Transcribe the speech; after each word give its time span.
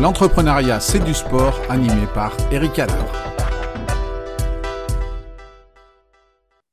L'entrepreneuriat, 0.00 0.78
c'est 0.78 1.02
du 1.02 1.12
sport, 1.12 1.60
animé 1.68 2.06
par 2.14 2.32
Eric 2.52 2.78
Adler. 2.78 2.94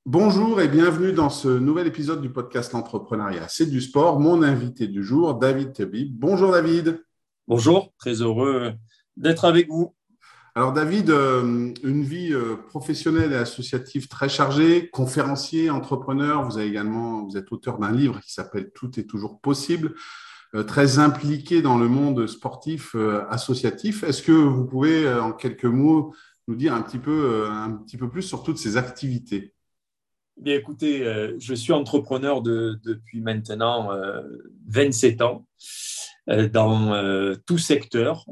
Bonjour 0.06 0.62
et 0.62 0.68
bienvenue 0.68 1.12
dans 1.12 1.32
ce 1.32 1.48
nouvel 1.48 1.88
épisode 1.88 2.22
du 2.22 2.30
podcast 2.30 2.72
L'entrepreneuriat, 2.74 3.48
c'est 3.48 3.66
du 3.66 3.82
sport. 3.82 4.20
Mon 4.20 4.44
invité 4.44 4.86
du 4.86 5.04
jour, 5.04 5.34
David 5.34 5.74
Tebib. 5.74 6.16
Bonjour 6.20 6.52
David. 6.52 7.04
Bonjour, 7.48 7.92
très 7.98 8.22
heureux 8.22 8.74
d'être 9.18 9.46
avec 9.46 9.70
vous. 9.70 9.96
Alors 10.54 10.72
David, 10.72 11.10
euh, 11.10 11.74
une 11.84 12.04
vie 12.04 12.32
euh, 12.32 12.58
professionnelle 12.68 13.34
et 13.34 13.38
associative 13.38 14.08
très 14.08 14.30
chargée, 14.30 14.88
conférencier, 14.90 15.72
entrepreneur. 15.72 16.48
Vous 16.48 16.60
avez 16.60 16.68
également, 16.68 17.26
vous 17.26 17.38
êtes 17.38 17.52
auteur 17.52 17.80
d'un 17.80 17.92
livre 17.92 18.20
qui 18.22 18.32
s'appelle 18.32 18.70
Tout 18.76 19.00
est 19.00 19.10
toujours 19.10 19.42
possible. 19.42 19.96
Euh, 20.56 20.64
très 20.64 21.00
impliqué 21.00 21.62
dans 21.62 21.78
le 21.78 21.88
monde 21.88 22.28
sportif 22.28 22.96
associatif. 23.30 24.04
Est-ce 24.04 24.24
que 24.24 24.32
vous 24.32 24.66
pouvez, 24.66 25.08
en 25.14 25.34
quelques 25.34 25.66
mots, 25.66 26.16
nous 26.48 26.56
dire 26.56 26.74
un 26.74 26.82
petit 26.82 27.00
peu, 27.00 27.48
un 27.50 27.72
petit 27.72 27.98
peu 27.98 28.10
plus 28.10 28.24
sur 28.24 28.44
toutes 28.44 28.58
ces 28.58 28.78
activités? 28.78 29.54
Bien, 30.38 30.56
écoutez, 30.56 31.04
je 31.40 31.54
suis 31.54 31.74
entrepreneur 31.74 32.42
depuis 32.42 33.22
maintenant 33.22 33.90
27 34.68 35.22
ans 35.22 35.46
dans 36.28 37.36
tout 37.46 37.58
secteur. 37.58 38.26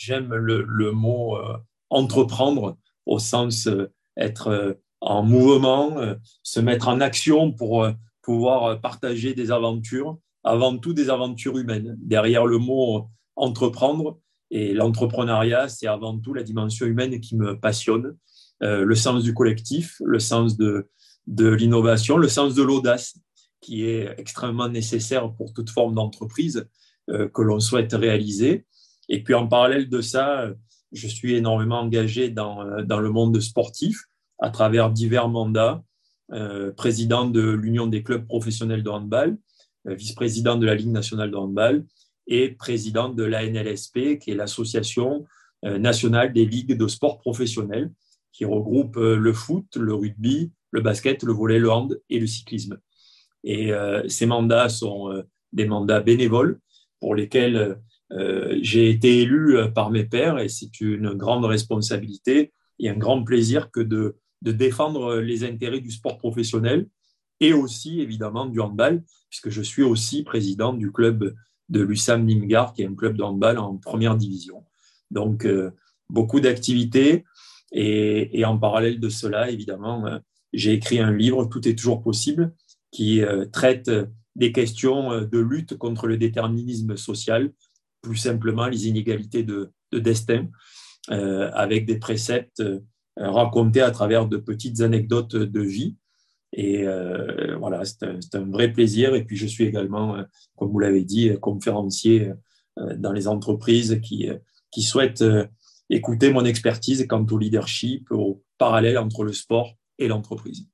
J'aime 0.00 0.32
le, 0.32 0.92
mot 0.92 1.36
euh, 1.36 1.56
entreprendre 1.90 2.78
au 3.04 3.18
sens 3.18 3.66
euh, 3.66 3.90
être 4.16 4.46
euh, 4.46 4.74
en 5.00 5.24
mouvement, 5.24 5.96
se 6.42 6.58
mettre 6.58 6.88
en 6.88 7.00
action 7.00 7.52
pour 7.52 7.86
pouvoir 8.20 8.80
partager 8.80 9.32
des 9.32 9.52
aventures, 9.52 10.18
avant 10.48 10.76
tout 10.78 10.92
des 10.92 11.10
aventures 11.10 11.56
humaines. 11.58 11.96
Derrière 12.00 12.46
le 12.46 12.58
mot 12.58 13.08
entreprendre 13.36 14.18
et 14.50 14.72
l'entrepreneuriat, 14.72 15.68
c'est 15.68 15.86
avant 15.86 16.18
tout 16.18 16.34
la 16.34 16.42
dimension 16.42 16.86
humaine 16.86 17.20
qui 17.20 17.36
me 17.36 17.58
passionne, 17.58 18.16
le 18.60 18.94
sens 18.94 19.22
du 19.22 19.34
collectif, 19.34 20.00
le 20.04 20.18
sens 20.18 20.56
de, 20.56 20.88
de 21.26 21.48
l'innovation, 21.48 22.16
le 22.16 22.28
sens 22.28 22.54
de 22.54 22.62
l'audace 22.62 23.16
qui 23.60 23.84
est 23.84 24.12
extrêmement 24.18 24.68
nécessaire 24.68 25.32
pour 25.34 25.52
toute 25.52 25.70
forme 25.70 25.94
d'entreprise 25.94 26.66
que 27.08 27.42
l'on 27.42 27.60
souhaite 27.60 27.92
réaliser. 27.92 28.66
Et 29.08 29.22
puis 29.22 29.34
en 29.34 29.46
parallèle 29.46 29.88
de 29.88 30.00
ça, 30.00 30.50
je 30.92 31.06
suis 31.06 31.34
énormément 31.34 31.80
engagé 31.80 32.30
dans, 32.30 32.82
dans 32.82 33.00
le 33.00 33.10
monde 33.10 33.38
sportif 33.40 34.08
à 34.38 34.50
travers 34.50 34.90
divers 34.90 35.28
mandats, 35.28 35.82
euh, 36.32 36.72
président 36.72 37.24
de 37.24 37.40
l'Union 37.40 37.86
des 37.86 38.02
clubs 38.02 38.26
professionnels 38.26 38.82
de 38.82 38.90
handball, 38.90 39.30
euh, 39.30 39.36
vice-président 39.84 40.56
de 40.56 40.66
la 40.66 40.74
Ligue 40.74 40.90
nationale 40.90 41.30
de 41.30 41.36
handball 41.36 41.84
et 42.26 42.50
président 42.50 43.08
de 43.08 43.22
la 43.22 43.46
NLSP, 43.46 44.18
qui 44.18 44.30
est 44.30 44.34
l'association 44.34 45.24
euh, 45.64 45.78
nationale 45.78 46.32
des 46.32 46.44
ligues 46.44 46.76
de 46.76 46.88
sport 46.88 47.18
professionnels, 47.18 47.92
qui 48.32 48.44
regroupe 48.44 48.96
le 48.96 49.32
foot, 49.32 49.76
le 49.76 49.94
rugby, 49.94 50.52
le 50.70 50.80
basket, 50.80 51.22
le 51.24 51.32
volley, 51.32 51.58
le 51.58 51.70
hand 51.70 52.00
et 52.08 52.20
le 52.20 52.26
cyclisme. 52.26 52.78
Et 53.42 53.72
ces 54.06 54.26
mandats 54.26 54.68
sont 54.68 55.24
des 55.52 55.66
mandats 55.66 56.00
bénévoles 56.00 56.60
pour 57.00 57.16
lesquels 57.16 57.80
euh, 58.12 58.58
j'ai 58.62 58.88
été 58.88 59.20
élu 59.20 59.56
euh, 59.56 59.68
par 59.68 59.90
mes 59.90 60.04
pairs 60.04 60.38
et 60.38 60.48
c'est 60.48 60.80
une 60.80 61.12
grande 61.12 61.44
responsabilité 61.44 62.52
et 62.78 62.88
un 62.88 62.96
grand 62.96 63.22
plaisir 63.22 63.70
que 63.70 63.80
de 63.80 64.16
défendre 64.42 65.16
les 65.16 65.44
intérêts 65.44 65.80
du 65.80 65.90
sport 65.90 66.16
professionnel 66.16 66.86
et 67.40 67.52
aussi 67.52 68.00
évidemment 68.00 68.46
du 68.46 68.60
handball, 68.60 69.02
puisque 69.30 69.50
je 69.50 69.62
suis 69.62 69.82
aussi 69.82 70.22
président 70.22 70.72
du 70.72 70.92
club 70.92 71.34
de 71.68 71.80
l'USAM 71.80 72.24
Nimgard, 72.24 72.72
qui 72.72 72.82
est 72.82 72.86
un 72.86 72.94
club 72.94 73.16
de 73.16 73.22
handball 73.22 73.58
en 73.58 73.76
première 73.76 74.16
division. 74.16 74.64
Donc, 75.10 75.44
euh, 75.44 75.70
beaucoup 76.08 76.40
d'activités. 76.40 77.24
Et, 77.72 78.40
et, 78.40 78.44
en 78.46 78.58
parallèle 78.58 78.98
de 78.98 79.10
cela, 79.10 79.50
évidemment, 79.50 80.06
j'ai 80.54 80.72
écrit 80.72 81.00
un 81.00 81.12
livre, 81.12 81.44
Tout 81.44 81.68
est 81.68 81.76
toujours 81.76 82.02
possible, 82.02 82.54
qui 82.90 83.20
traite 83.52 83.90
des 84.36 84.52
questions 84.52 85.20
de 85.20 85.38
lutte 85.38 85.76
contre 85.76 86.06
le 86.06 86.16
déterminisme 86.16 86.96
social 86.96 87.52
plus 88.02 88.16
simplement 88.16 88.66
les 88.66 88.88
inégalités 88.88 89.42
de, 89.42 89.72
destin, 89.92 90.48
euh, 91.10 91.50
avec 91.54 91.86
des 91.86 91.98
préceptes 91.98 92.60
euh, 92.60 92.80
racontés 93.16 93.80
à 93.80 93.90
travers 93.90 94.26
de 94.26 94.36
petites 94.36 94.80
anecdotes 94.80 95.36
de 95.36 95.60
vie. 95.60 95.96
Et 96.52 96.86
euh, 96.86 97.56
voilà, 97.58 97.84
c'est 97.84 98.34
un, 98.34 98.50
vrai 98.50 98.72
plaisir. 98.72 99.14
Et 99.14 99.24
puis, 99.24 99.36
je 99.36 99.46
suis 99.46 99.64
également, 99.64 100.16
comme 100.56 100.70
vous 100.70 100.78
l'avez 100.78 101.04
dit, 101.04 101.30
conférencier 101.40 102.32
dans 102.96 103.12
les 103.12 103.26
entreprises 103.28 104.00
qui, 104.02 104.28
qui 104.70 104.82
souhaitent 104.82 105.24
écouter 105.90 106.32
mon 106.32 106.44
expertise 106.44 107.06
quant 107.08 107.24
au 107.30 107.38
leadership, 107.38 108.10
au 108.10 108.42
parallèle 108.56 108.98
entre 108.98 109.24
le 109.24 109.32
sport 109.32 109.74
et 109.98 110.08
l'entreprise. 110.08 110.66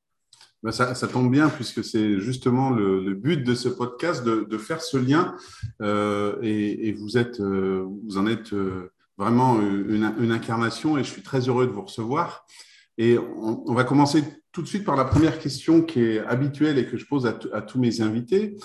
Ben, 0.65 0.73
ça, 0.73 0.95
tombe 1.09 1.31
bien 1.31 1.51
puisque 1.51 1.85
c'est 1.85 2.19
justement 2.21 2.71
le, 2.71 3.13
but 3.13 3.45
de 3.45 3.55
ce 3.55 3.69
podcast 3.69 4.25
de, 4.25 4.59
faire 4.59 4.81
ce 4.81 4.97
lien 4.97 5.37
euh, 5.83 6.39
et, 6.41 6.93
vous 6.93 7.19
êtes, 7.19 7.41
euh, 7.41 7.87
vous 8.05 8.17
en 8.17 8.27
êtes 8.27 8.55
euh, 8.55 8.91
vraiment 9.19 9.61
une, 9.61 10.33
incarnation 10.33 10.97
et 10.97 11.05
je 11.05 11.11
suis 11.11 11.21
très 11.21 11.41
heureux 11.49 11.67
de 11.67 11.71
vous 11.73 11.83
recevoir. 11.83 12.47
Et 12.97 13.19
on, 13.19 13.75
va 13.75 13.85
commencer 13.85 14.25
tout 14.55 14.63
de 14.63 14.69
suite 14.69 14.85
par 14.85 14.95
la 14.95 15.05
première 15.05 15.41
question 15.41 15.83
qui 15.83 16.01
est 16.01 16.21
habituelle 16.21 16.79
et 16.79 16.87
que 16.87 16.97
je 16.97 17.05
pose 17.07 17.27
à, 17.27 17.61
tous 17.61 17.81
mes 17.81 18.01
invités. 18.01 18.57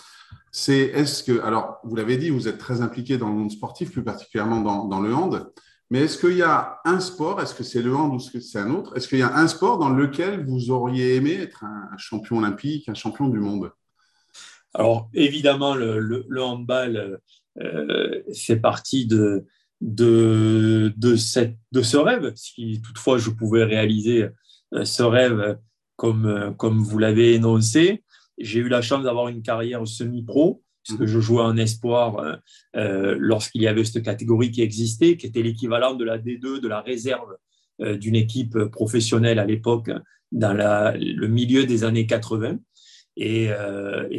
C'est 0.51 0.77
est-ce 0.77 1.23
que, 1.23 1.41
alors 1.41 1.79
vous 1.83 1.95
l'avez 1.95 2.16
dit, 2.17 2.29
vous 2.29 2.47
êtes 2.47 2.59
très 2.59 2.81
impliqué 2.81 3.17
dans 3.17 3.27
le 3.27 3.33
monde 3.33 3.51
sportif, 3.51 3.91
plus 3.91 4.03
particulièrement 4.03 4.61
dans, 4.85 5.01
le 5.01 5.13
hand. 5.13 5.51
Mais 5.89 6.01
est-ce 6.01 6.19
qu'il 6.19 6.38
y 6.38 6.44
a 6.44 6.79
un 6.85 6.99
sport, 6.99 7.41
est-ce 7.41 7.55
que 7.55 7.63
c'est 7.63 7.81
le 7.81 7.95
hand 7.95 8.13
ou 8.13 8.17
est-ce 8.17 8.29
que 8.29 8.39
c'est 8.39 8.59
un 8.59 8.69
autre 8.69 8.95
Est-ce 8.95 9.07
qu'il 9.07 9.17
y 9.17 9.23
a 9.23 9.35
un 9.35 9.47
sport 9.47 9.79
dans 9.79 9.89
lequel 9.89 10.45
vous 10.45 10.69
auriez 10.69 11.16
aimé 11.16 11.33
être 11.33 11.63
un, 11.63 11.97
champion 11.97 12.38
olympique, 12.38 12.88
un 12.88 12.94
champion 12.94 13.28
du 13.28 13.39
monde? 13.39 13.72
Alors 14.75 15.09
évidemment, 15.16 15.73
le, 15.73 16.23
handball 16.39 17.19
euh, 17.59 18.22
fait 18.35 18.57
partie 18.57 19.07
de, 19.07 19.47
de, 19.81 20.94
de 20.95 21.16
ce 21.16 21.97
rêve. 21.97 22.31
Si 22.35 22.79
toutefois 22.79 23.17
je 23.17 23.31
pouvais 23.31 23.63
réaliser 23.63 24.29
euh, 24.73 24.85
ce 24.85 25.01
rêve 25.01 25.57
comme, 25.99 26.25
euh, 26.25 26.51
comme 26.51 26.79
vous 26.79 26.97
l'avez 26.97 27.33
énoncé, 27.33 28.03
j'ai 28.37 28.59
eu 28.59 28.69
la 28.69 28.81
chance 28.81 29.03
d'avoir 29.03 29.27
une 29.27 29.41
carrière 29.41 29.85
semi-pro 29.85 30.63
puisque 30.83 31.05
je 31.05 31.19
jouais 31.19 31.41
en 31.41 31.57
espoir 31.57 32.17
euh, 32.19 32.35
euh, 32.75 33.15
lorsqu'il 33.19 33.61
y 33.61 33.67
avait 33.67 33.83
cette 33.83 34.03
catégorie 34.03 34.51
qui 34.51 34.61
existait, 34.61 35.17
qui 35.17 35.27
était 35.27 35.41
l'équivalent 35.41 35.93
de 35.93 36.05
la 36.05 36.17
D2, 36.17 36.61
de 36.61 36.67
la 36.67 36.81
réserve 36.81 37.35
euh, 37.81 37.97
d'une 37.97 38.15
équipe 38.15 38.57
professionnelle 38.65 39.39
à 39.39 39.45
l'époque, 39.45 39.91
dans 40.31 40.53
le 40.53 41.27
milieu 41.27 41.65
des 41.65 41.83
années 41.83 42.05
80 42.05 42.59
et, 43.17 43.49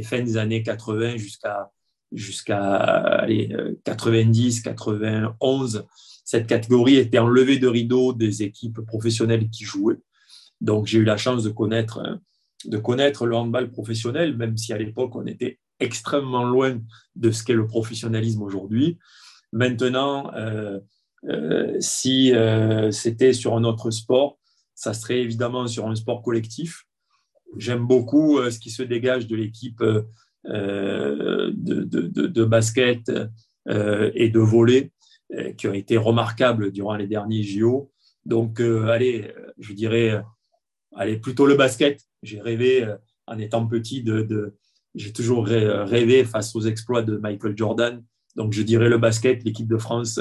fin 0.02 0.22
des 0.22 0.36
années 0.36 0.64
80 0.64 1.16
jusqu'à 1.16 1.70
jusqu'à 2.10 3.24
90, 3.84 4.62
91. 4.62 5.86
Cette 6.24 6.48
catégorie 6.48 6.96
était 6.96 7.20
enlevée 7.20 7.60
de 7.60 7.68
rideau 7.68 8.12
des 8.12 8.42
équipes 8.42 8.80
professionnelles 8.80 9.48
qui 9.50 9.62
jouaient. 9.62 10.00
Donc 10.60 10.86
j'ai 10.86 10.98
eu 10.98 11.04
la 11.04 11.16
chance 11.16 11.42
de 11.42 11.50
connaître 11.50 12.20
de 12.64 12.78
connaître 12.78 13.26
le 13.26 13.36
handball 13.36 13.70
professionnel, 13.70 14.36
même 14.36 14.56
si 14.56 14.72
à 14.72 14.78
l'époque 14.78 15.16
on 15.16 15.26
était 15.26 15.58
extrêmement 15.78 16.44
loin 16.44 16.78
de 17.16 17.30
ce 17.30 17.42
qu'est 17.42 17.54
le 17.54 17.66
professionnalisme 17.66 18.42
aujourd'hui. 18.42 18.98
Maintenant, 19.52 20.32
euh, 20.34 20.78
euh, 21.28 21.76
si 21.80 22.34
euh, 22.34 22.90
c'était 22.90 23.32
sur 23.32 23.56
un 23.56 23.64
autre 23.64 23.90
sport, 23.90 24.38
ça 24.74 24.94
serait 24.94 25.20
évidemment 25.20 25.66
sur 25.66 25.88
un 25.88 25.94
sport 25.94 26.22
collectif. 26.22 26.84
J'aime 27.56 27.86
beaucoup 27.86 28.38
ce 28.50 28.58
qui 28.58 28.70
se 28.70 28.82
dégage 28.82 29.26
de 29.26 29.36
l'équipe 29.36 29.82
de, 29.82 30.06
de, 31.52 32.44
basket 32.44 33.10
et 33.68 34.28
de 34.28 34.38
volley 34.38 34.92
qui 35.58 35.66
ont 35.66 35.74
été 35.74 35.96
remarquables 35.96 36.70
durant 36.70 36.94
les 36.94 37.08
derniers 37.08 37.42
JO. 37.42 37.90
Donc, 38.24 38.60
allez, 38.60 39.34
je 39.58 39.72
dirais, 39.72 40.22
allez, 40.96 41.16
plutôt 41.16 41.46
le 41.46 41.54
basket. 41.54 42.00
J'ai 42.22 42.40
rêvé 42.40 42.86
en 43.26 43.38
étant 43.38 43.66
petit 43.66 44.02
de, 44.02 44.54
j'ai 44.94 45.12
toujours 45.12 45.46
rêvé 45.46 46.24
face 46.24 46.54
aux 46.54 46.62
exploits 46.62 47.02
de 47.02 47.16
Michael 47.16 47.56
Jordan. 47.56 48.02
Donc, 48.36 48.52
je 48.52 48.62
dirais 48.62 48.88
le 48.88 48.98
basket, 48.98 49.44
l'équipe 49.44 49.68
de 49.68 49.78
France 49.78 50.20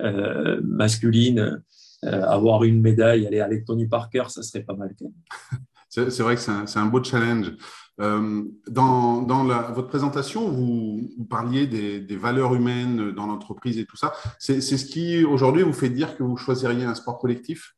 euh, 0.00 0.60
masculine, 0.62 1.60
euh, 2.04 2.22
avoir 2.22 2.62
une 2.62 2.80
médaille, 2.80 3.26
aller 3.26 3.40
avec 3.40 3.64
Tony 3.64 3.88
Parker, 3.88 4.24
ça 4.28 4.44
serait 4.44 4.62
pas 4.62 4.74
mal. 4.74 4.94
C'est 5.88 6.20
vrai 6.20 6.36
que 6.36 6.40
c'est 6.40 6.78
un, 6.78 6.86
beau 6.86 7.02
challenge. 7.02 7.50
Euh, 7.98 8.44
dans, 8.68 9.24
votre 9.72 9.88
présentation, 9.88 10.46
vous, 10.48 11.08
parliez 11.30 11.66
des, 11.66 12.16
valeurs 12.16 12.54
humaines 12.54 13.12
dans 13.12 13.26
l'entreprise 13.26 13.78
et 13.78 13.86
tout 13.86 13.96
ça. 13.96 14.12
C'est 14.38 14.60
ce 14.60 14.84
qui, 14.84 15.24
aujourd'hui, 15.24 15.62
vous 15.62 15.72
fait 15.72 15.88
dire 15.88 16.14
que 16.14 16.22
vous 16.22 16.36
choisiriez 16.36 16.84
un 16.84 16.94
sport 16.94 17.18
collectif? 17.18 17.74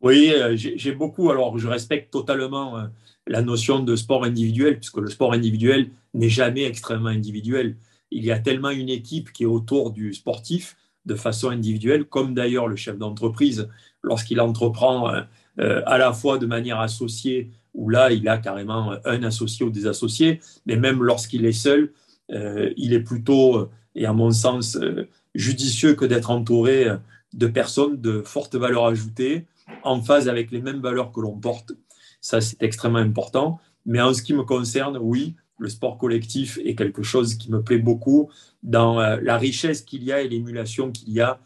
Oui, 0.00 0.32
j'ai 0.54 0.92
beaucoup. 0.92 1.30
Alors, 1.30 1.58
je 1.58 1.66
respecte 1.66 2.12
totalement 2.12 2.88
la 3.26 3.42
notion 3.42 3.80
de 3.80 3.96
sport 3.96 4.24
individuel, 4.24 4.78
puisque 4.78 4.98
le 4.98 5.10
sport 5.10 5.32
individuel 5.32 5.90
n'est 6.14 6.28
jamais 6.28 6.64
extrêmement 6.64 7.08
individuel. 7.08 7.76
Il 8.10 8.24
y 8.24 8.30
a 8.30 8.38
tellement 8.38 8.70
une 8.70 8.88
équipe 8.88 9.32
qui 9.32 9.42
est 9.42 9.46
autour 9.46 9.90
du 9.90 10.14
sportif, 10.14 10.76
de 11.04 11.14
façon 11.14 11.50
individuelle, 11.50 12.04
comme 12.04 12.34
d'ailleurs 12.34 12.68
le 12.68 12.76
chef 12.76 12.96
d'entreprise, 12.96 13.68
lorsqu'il 14.02 14.40
entreprend 14.40 15.12
euh, 15.60 15.82
à 15.86 15.98
la 15.98 16.12
fois 16.12 16.38
de 16.38 16.46
manière 16.46 16.80
associée, 16.80 17.50
où 17.74 17.90
là, 17.90 18.12
il 18.12 18.28
a 18.28 18.38
carrément 18.38 18.94
un 19.04 19.22
associé 19.22 19.64
ou 19.64 19.70
des 19.70 19.86
associés, 19.86 20.40
mais 20.66 20.76
même 20.76 21.02
lorsqu'il 21.02 21.44
est 21.44 21.52
seul, 21.52 21.92
euh, 22.30 22.72
il 22.76 22.92
est 22.92 23.00
plutôt, 23.00 23.68
et 23.94 24.06
à 24.06 24.12
mon 24.12 24.30
sens, 24.30 24.76
euh, 24.76 25.08
judicieux 25.34 25.94
que 25.94 26.04
d'être 26.04 26.30
entouré 26.30 26.86
de 27.34 27.46
personnes 27.46 28.00
de 28.00 28.22
forte 28.22 28.54
valeur 28.54 28.86
ajoutée, 28.86 29.46
en 29.84 30.02
phase 30.02 30.28
avec 30.28 30.50
les 30.50 30.60
mêmes 30.60 30.80
valeurs 30.80 31.12
que 31.12 31.20
l'on 31.20 31.36
porte. 31.36 31.72
Ça, 32.20 32.40
c'est 32.40 32.62
extrêmement 32.62 32.98
important. 32.98 33.60
Mais 33.86 34.00
en 34.00 34.12
ce 34.12 34.22
qui 34.22 34.34
me 34.34 34.42
concerne, 34.42 34.98
oui, 35.00 35.34
le 35.58 35.68
sport 35.68 35.98
collectif 35.98 36.58
est 36.64 36.74
quelque 36.74 37.02
chose 37.02 37.34
qui 37.34 37.50
me 37.50 37.62
plaît 37.62 37.78
beaucoup 37.78 38.30
dans 38.62 39.00
la 39.00 39.38
richesse 39.38 39.82
qu'il 39.82 40.04
y 40.04 40.12
a 40.12 40.20
et 40.20 40.28
l'émulation 40.28 40.92
qu'il 40.92 41.10
y 41.10 41.20
a 41.20 41.40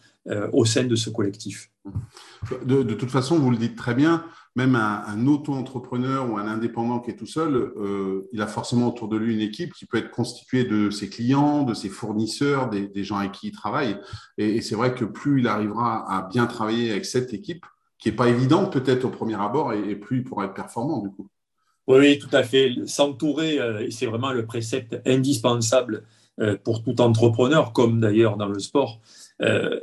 au 0.52 0.64
sein 0.64 0.84
de 0.84 0.96
ce 0.96 1.08
collectif. 1.08 1.70
De, 2.64 2.94
toute 2.94 3.10
façon, 3.10 3.38
vous 3.38 3.50
le 3.50 3.56
dites 3.56 3.76
très 3.76 3.94
bien, 3.94 4.24
même 4.54 4.76
un, 4.76 5.26
auto-entrepreneur 5.26 6.30
ou 6.30 6.36
un 6.36 6.46
indépendant 6.46 7.00
qui 7.00 7.10
est 7.10 7.16
tout 7.16 7.26
seul, 7.26 7.54
euh, 7.54 8.28
il 8.32 8.42
a 8.42 8.46
forcément 8.46 8.88
autour 8.88 9.08
de 9.08 9.16
lui 9.16 9.34
une 9.34 9.40
équipe 9.40 9.72
qui 9.72 9.86
peut 9.86 9.96
être 9.96 10.10
constituée 10.10 10.64
de 10.64 10.90
ses 10.90 11.08
clients, 11.08 11.62
de 11.62 11.74
ses 11.74 11.88
fournisseurs, 11.88 12.68
des, 12.68 13.04
gens 13.04 13.16
avec 13.16 13.32
qui 13.32 13.48
il 13.48 13.52
travaille. 13.52 13.96
Et, 14.38 14.60
c'est 14.60 14.74
vrai 14.74 14.94
que 14.94 15.04
plus 15.04 15.40
il 15.40 15.48
arrivera 15.48 16.04
à 16.08 16.28
bien 16.28 16.46
travailler 16.46 16.90
avec 16.90 17.04
cette 17.04 17.32
équipe, 17.32 17.64
qui 18.02 18.08
n'est 18.08 18.16
pas 18.16 18.28
évidente 18.28 18.72
peut-être 18.72 19.04
au 19.04 19.10
premier 19.10 19.40
abord, 19.40 19.72
et, 19.72 19.94
plus 19.94 20.18
il 20.18 20.24
pourra 20.24 20.46
être 20.46 20.54
performant 20.54 21.00
du 21.00 21.10
coup. 21.10 21.28
Oui, 21.86 22.18
tout 22.18 22.28
à 22.32 22.42
fait. 22.42 22.74
S'entourer, 22.86 23.58
euh, 23.58 23.88
c'est 23.90 24.06
vraiment 24.06 24.32
le 24.32 24.44
précepte 24.44 25.00
indispensable 25.06 26.04
euh, 26.40 26.56
pour 26.62 26.82
tout 26.82 27.00
entrepreneur, 27.00 27.72
comme 27.72 28.00
d'ailleurs 28.00 28.36
dans 28.36 28.48
le 28.48 28.58
sport. 28.58 29.00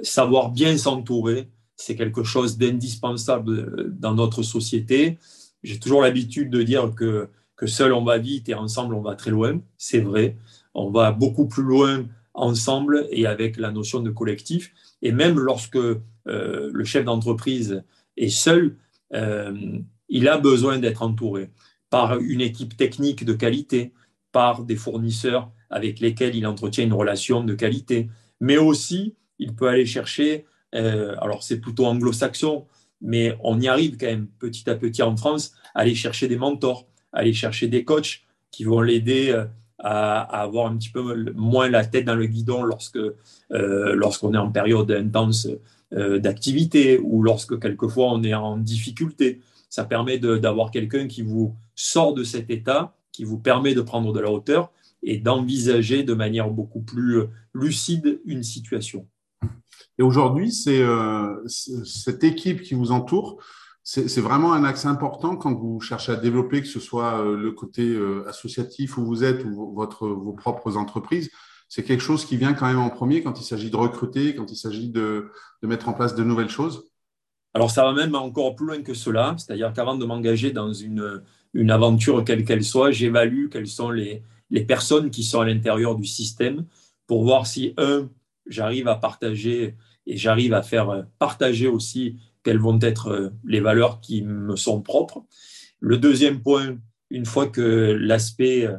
savoir 0.01 0.51
bien 0.51 0.77
s'entourer, 0.77 1.49
c'est 1.75 1.95
quelque 1.95 2.23
chose 2.23 2.57
d'indispensable 2.57 3.89
dans 3.97 4.13
notre 4.13 4.43
société. 4.43 5.17
J'ai 5.63 5.79
toujours 5.79 6.01
l'habitude 6.01 6.49
de 6.49 6.61
dire 6.61 6.93
que, 6.95 7.29
que 7.55 7.67
seul 7.67 7.93
on 7.93 8.03
va 8.03 8.17
vite 8.17 8.49
et 8.49 8.53
ensemble 8.53 8.95
on 8.95 9.01
va 9.01 9.15
très 9.15 9.31
loin. 9.31 9.61
C'est 9.77 9.99
vrai. 9.99 10.37
On 10.73 10.91
va 10.91 11.11
beaucoup 11.11 11.47
plus 11.47 11.63
loin 11.63 12.05
ensemble 12.33 13.07
et 13.11 13.25
avec 13.25 13.57
la 13.57 13.71
notion 13.71 13.99
de 14.01 14.09
collectif. 14.09 14.73
Et 15.01 15.11
même 15.11 15.39
lorsque 15.39 15.77
euh, 15.77 16.69
le 16.71 16.83
chef 16.83 17.05
d'entreprise 17.05 17.83
est 18.19 18.29
seul, 18.29 18.75
euh, 19.13 19.79
il 20.09 20.27
a 20.27 20.37
besoin 20.37 20.77
d'être 20.77 21.01
entouré 21.01 21.49
par 21.89 22.19
une 22.19 22.41
équipe 22.41 22.77
technique 22.77 23.25
de 23.25 23.33
qualité, 23.33 23.93
par 24.31 24.63
des 24.63 24.75
fournisseurs 24.75 25.51
avec 25.71 25.99
lesquels 25.99 26.35
il 26.35 26.45
entretient 26.45 26.83
une 26.83 26.93
relation 26.93 27.43
de 27.43 27.55
qualité, 27.55 28.09
mais 28.39 28.57
aussi 28.57 29.15
il 29.39 29.55
peut 29.55 29.67
aller 29.67 29.85
chercher 29.85 30.45
euh, 30.75 31.15
alors 31.19 31.41
c'est 31.41 31.59
plutôt 31.59 31.85
anglo-saxon, 31.85 32.65
mais 33.01 33.35
on 33.43 33.59
y 33.59 33.67
arrive 33.67 33.97
quand 33.97 34.05
même 34.05 34.27
petit 34.39 34.69
à 34.69 34.75
petit 34.75 35.01
en 35.01 35.15
France, 35.15 35.53
aller 35.73 35.95
chercher 35.95 36.27
des 36.27 36.37
mentors, 36.37 36.87
aller 37.11 37.33
chercher 37.33 37.67
des 37.67 37.83
coachs 37.83 38.21
qui 38.51 38.65
vont 38.65 38.81
l'aider 38.81 39.29
euh, 39.29 39.45
à, 39.79 40.19
avoir 40.41 40.67
un 40.67 40.77
petit 40.77 40.89
peu 40.89 41.31
moins 41.33 41.69
la 41.69 41.85
tête 41.85 42.05
dans 42.05 42.15
le 42.15 42.25
guidon 42.25 42.63
lorsque 42.63 42.99
lorsqu'on 43.49 44.33
est 44.33 44.37
en 44.37 44.51
période 44.51 44.91
intense 44.91 45.47
d'activité 45.91 46.99
ou 46.99 47.23
lorsque 47.23 47.59
quelquefois 47.59 48.13
on 48.13 48.23
est 48.23 48.35
en 48.35 48.57
difficulté. 48.57 49.41
Ça 49.69 49.85
permet 49.85 50.19
d'avoir 50.19 50.69
quelqu'un 50.69 51.07
qui 51.07 51.23
vous 51.23 51.55
sort 51.75 52.13
de 52.13 52.23
cet 52.23 52.51
état, 52.51 52.95
qui 53.11 53.23
vous 53.23 53.39
permet 53.39 53.73
de 53.73 53.81
prendre 53.81 54.13
de 54.13 54.19
la 54.19 54.31
hauteur 54.31 54.71
et 55.01 55.17
d'envisager 55.17 56.03
de 56.03 56.13
manière 56.13 56.51
beaucoup 56.51 56.81
plus 56.81 57.23
lucide 57.53 58.21
une 58.25 58.43
situation. 58.43 59.07
Et 59.99 60.01
aujourd'hui, 60.01 60.51
c'est 60.51 60.81
euh, 60.81 61.45
cette 61.47 62.23
équipe 62.23 62.61
qui 62.61 62.73
vous 62.73 62.91
entoure, 62.91 63.37
c'est 63.83 64.21
vraiment 64.21 64.53
un 64.53 64.63
axe 64.63 64.85
important 64.85 65.35
quand 65.35 65.53
vous 65.53 65.79
cherchez 65.81 66.11
à 66.11 66.15
développer, 66.15 66.61
que 66.61 66.67
ce 66.67 66.79
soit 66.79 67.19
euh, 67.19 67.35
le 67.35 67.51
côté 67.51 67.81
euh, 67.89 68.23
associatif 68.27 68.97
où 68.97 69.05
vous 69.05 69.23
êtes 69.23 69.43
ou 69.43 69.73
votre, 69.73 70.07
vos 70.07 70.33
propres 70.33 70.77
entreprises. 70.77 71.31
C'est 71.69 71.83
quelque 71.83 72.01
chose 72.01 72.25
qui 72.25 72.35
vient 72.35 72.53
quand 72.53 72.67
même 72.67 72.79
en 72.79 72.89
premier 72.89 73.21
quand 73.23 73.39
il 73.39 73.43
s'agit 73.43 73.69
de 73.69 73.75
recruter, 73.77 74.35
quand 74.35 74.51
il 74.51 74.55
s'agit 74.55 74.89
de, 74.89 75.29
mettre 75.61 75.87
en 75.87 75.93
place 75.93 76.15
de 76.15 76.23
nouvelles 76.23 76.49
choses 76.49 76.83
Alors, 77.53 77.71
ça 77.71 77.83
va 77.83 77.93
même 77.93 78.15
encore 78.15 78.55
plus 78.55 78.65
loin 78.65 78.81
que 78.81 78.93
cela. 78.93 79.35
C'est-à-dire 79.37 79.71
qu'avant 79.73 79.95
de 79.95 80.05
m'engager 80.05 80.51
dans 80.51 80.73
une, 80.73 81.21
une 81.53 81.71
aventure 81.71 82.23
quelle 82.25 82.43
qu'elle 82.43 82.63
soit, 82.63 82.91
j'évalue 82.91 83.49
quelles 83.49 83.67
sont 83.67 83.91
les, 83.91 84.23
les 84.49 84.65
personnes 84.65 85.11
qui 85.11 85.23
sont 85.23 85.41
à 85.41 85.45
l'intérieur 85.45 85.95
du 85.95 86.05
système 86.05 86.65
pour 87.07 87.23
voir 87.23 87.47
si, 87.47 87.73
un, 87.77 88.09
j'arrive 88.47 88.87
à 88.87 88.95
partager 88.95 89.75
et 90.05 90.17
j'arrive 90.17 90.53
à 90.53 90.63
faire 90.63 91.05
partager 91.19 91.67
aussi 91.67 92.17
quelles 92.43 92.59
vont 92.59 92.79
être 92.81 93.07
euh, 93.09 93.29
les 93.43 93.59
valeurs 93.59 94.01
qui 94.01 94.21
me 94.23 94.55
sont 94.55 94.81
propres. 94.81 95.23
Le 95.79 95.97
deuxième 95.97 96.41
point, 96.41 96.77
une 97.09 97.25
fois 97.25 97.47
que 97.47 97.97
l'aspect, 97.99 98.65
euh, 98.65 98.77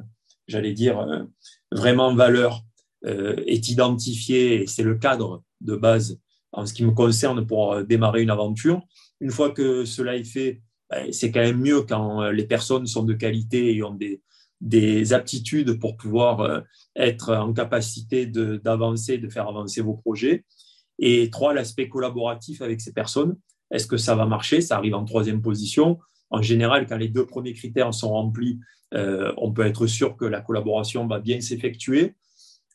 j'allais 0.49 0.73
dire, 0.73 0.99
euh, 0.99 1.25
vraiment 1.71 2.15
valeur 2.15 2.65
est 3.05 3.69
identifié, 3.69 4.63
et 4.63 4.67
c'est 4.67 4.83
le 4.83 4.97
cadre 4.97 5.43
de 5.61 5.75
base 5.75 6.19
en 6.53 6.67
ce 6.67 6.75
qui 6.75 6.85
me 6.85 6.93
concerne 6.93 7.47
pour 7.47 7.83
démarrer 7.83 8.23
une 8.23 8.31
aventure, 8.31 8.83
une 9.21 9.31
fois 9.31 9.51
que 9.51 9.85
cela 9.85 10.17
est 10.17 10.25
fait, 10.25 10.61
ben, 10.91 11.13
c'est 11.13 11.31
quand 11.31 11.41
même 11.41 11.61
mieux 11.61 11.83
quand 11.83 12.31
les 12.31 12.45
personnes 12.45 12.87
sont 12.87 13.05
de 13.05 13.15
qualité 13.15 13.75
et 13.75 13.83
ont 13.83 13.95
des, 13.95 14.21
des 14.61 15.13
aptitudes 15.13 15.79
pour 15.79 15.97
pouvoir 15.97 16.41
euh, 16.41 16.61
être 16.97 17.35
en 17.35 17.53
capacité 17.53 18.27
d'avancer, 18.27 19.19
de, 19.19 19.29
faire 19.29 19.49
avancer 19.49 19.81
vos 19.81 19.95
projets. 19.95 20.45
Et 20.99 21.31
trois, 21.31 21.55
l'aspect 21.55 21.89
collaboratif 21.89 22.61
avec 22.61 22.81
ces 22.81 22.93
personnes. 22.93 23.37
Est-ce 23.71 23.87
que 23.87 23.97
ça 23.97 24.15
va 24.15 24.27
marcher? 24.27 24.61
Ça 24.61 24.77
arrive 24.77 24.95
en 24.95 25.05
troisième 25.05 25.41
position. 25.41 25.99
En 26.29 26.43
général, 26.43 26.87
quand 26.87 26.99
les 26.99 27.09
deux 27.09 27.27
premiers 27.27 27.55
critères 27.55 27.95
sont 27.95 28.11
remplis, 28.11 28.61
euh, 28.93 29.33
on 29.39 29.53
peut 29.53 29.65
être 29.65 29.87
sûr 29.87 30.17
que 30.17 30.25
la 30.25 30.41
collaboration 30.41 31.07
va 31.07 31.21
bien 31.21 31.41
s'effectuer. 31.41 32.15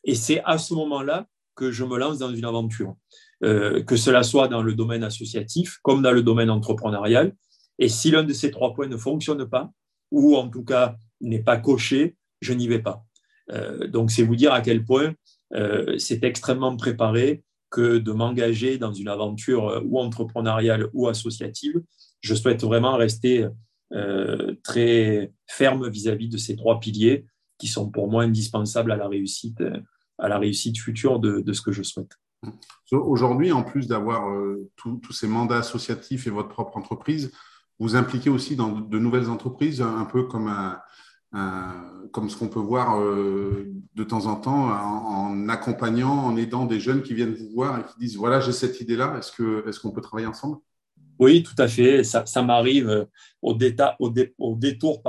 Et 0.06 0.14
c'est 0.14 0.40
à 0.44 0.56
ce 0.56 0.72
moment-là 0.72 1.26
que 1.56 1.72
je 1.72 1.84
me 1.84 1.98
lance 1.98 2.18
dans 2.18 2.32
une 2.32 2.44
aventure, 2.44 2.96
euh, 3.42 3.82
que 3.82 3.96
cela 3.96 4.22
soit 4.22 4.48
dans 4.48 4.62
le 4.62 4.74
domaine 4.74 5.02
associatif 5.02 5.78
comme 5.82 6.00
dans 6.00 6.12
le 6.12 6.22
domaine 6.22 6.48
entrepreneurial. 6.48 7.34
Et 7.78 7.88
si 7.88 8.10
l'un 8.10 8.22
de 8.22 8.32
ces 8.32 8.50
trois 8.50 8.72
points 8.72 8.86
ne 8.86 8.96
fonctionne 8.96 9.44
pas, 9.46 9.70
ou 10.12 10.36
en 10.36 10.48
tout 10.48 10.62
cas 10.62 10.96
n'est 11.20 11.42
pas 11.42 11.56
coché, 11.58 12.16
je 12.40 12.52
n'y 12.52 12.68
vais 12.68 12.78
pas. 12.78 13.04
Euh, 13.50 13.88
donc, 13.88 14.10
c'est 14.10 14.22
vous 14.22 14.36
dire 14.36 14.52
à 14.52 14.60
quel 14.60 14.84
point 14.84 15.12
euh, 15.54 15.98
c'est 15.98 16.22
extrêmement 16.22 16.76
préparé 16.76 17.42
que 17.70 17.98
de 17.98 18.12
m'engager 18.12 18.78
dans 18.78 18.92
une 18.92 19.08
aventure 19.08 19.82
ou 19.84 19.98
entrepreneuriale 19.98 20.88
ou 20.92 21.08
associative. 21.08 21.82
Je 22.20 22.34
souhaite 22.34 22.62
vraiment 22.62 22.96
rester 22.96 23.46
très 24.62 25.32
ferme 25.46 25.88
vis-à-vis 25.88 26.28
de 26.28 26.38
ces 26.38 26.56
trois 26.56 26.80
piliers 26.80 27.26
qui 27.58 27.66
sont 27.66 27.90
pour 27.90 28.10
moi 28.10 28.22
indispensables 28.22 28.92
à 28.92 28.96
la 28.96 29.08
réussite, 29.08 29.62
à 30.18 30.28
la 30.28 30.38
réussite 30.38 30.78
future 30.78 31.18
de, 31.20 31.52
ce 31.52 31.60
que 31.60 31.72
je 31.72 31.82
souhaite. 31.82 32.18
Aujourd'hui, 32.92 33.52
en 33.52 33.62
plus 33.62 33.88
d'avoir 33.88 34.30
tous 34.76 35.12
ces 35.12 35.26
mandats 35.26 35.58
associatifs 35.58 36.26
et 36.26 36.30
votre 36.30 36.48
propre 36.48 36.76
entreprise, 36.76 37.32
vous 37.78 37.96
impliquez 37.96 38.30
aussi 38.30 38.56
dans 38.56 38.70
de 38.70 38.98
nouvelles 38.98 39.28
entreprises, 39.28 39.82
un 39.82 40.04
peu 40.04 40.24
comme 40.24 40.48
un, 40.48 40.80
comme 42.12 42.30
ce 42.30 42.36
qu'on 42.36 42.48
peut 42.48 42.60
voir 42.60 42.98
euh, 43.00 43.72
de 43.94 44.04
temps 44.04 44.26
en 44.26 44.36
temps 44.36 44.68
en, 44.70 45.48
accompagnant, 45.48 46.24
en 46.24 46.36
aidant 46.36 46.64
des 46.64 46.80
jeunes 46.80 47.02
qui 47.02 47.14
viennent 47.14 47.34
vous 47.34 47.50
voir 47.50 47.78
et 47.78 47.82
qui 47.82 47.98
disent 47.98 48.16
voilà, 48.16 48.40
j'ai 48.40 48.52
cette 48.52 48.80
idée-là, 48.80 49.16
est-ce 49.18 49.32
qu'on 49.32 49.68
est 49.68 49.78
qu'on 49.78 49.90
peut 49.90 50.00
travailler 50.00 50.26
ensemble? 50.26 50.58
Oui, 51.18 51.42
tout 51.42 51.54
à 51.58 51.68
fait. 51.68 52.04
Ça, 52.04 52.42
m'arrive 52.42 52.88
euh, 52.88 53.04
au, 53.42 53.54
détour 53.54 55.02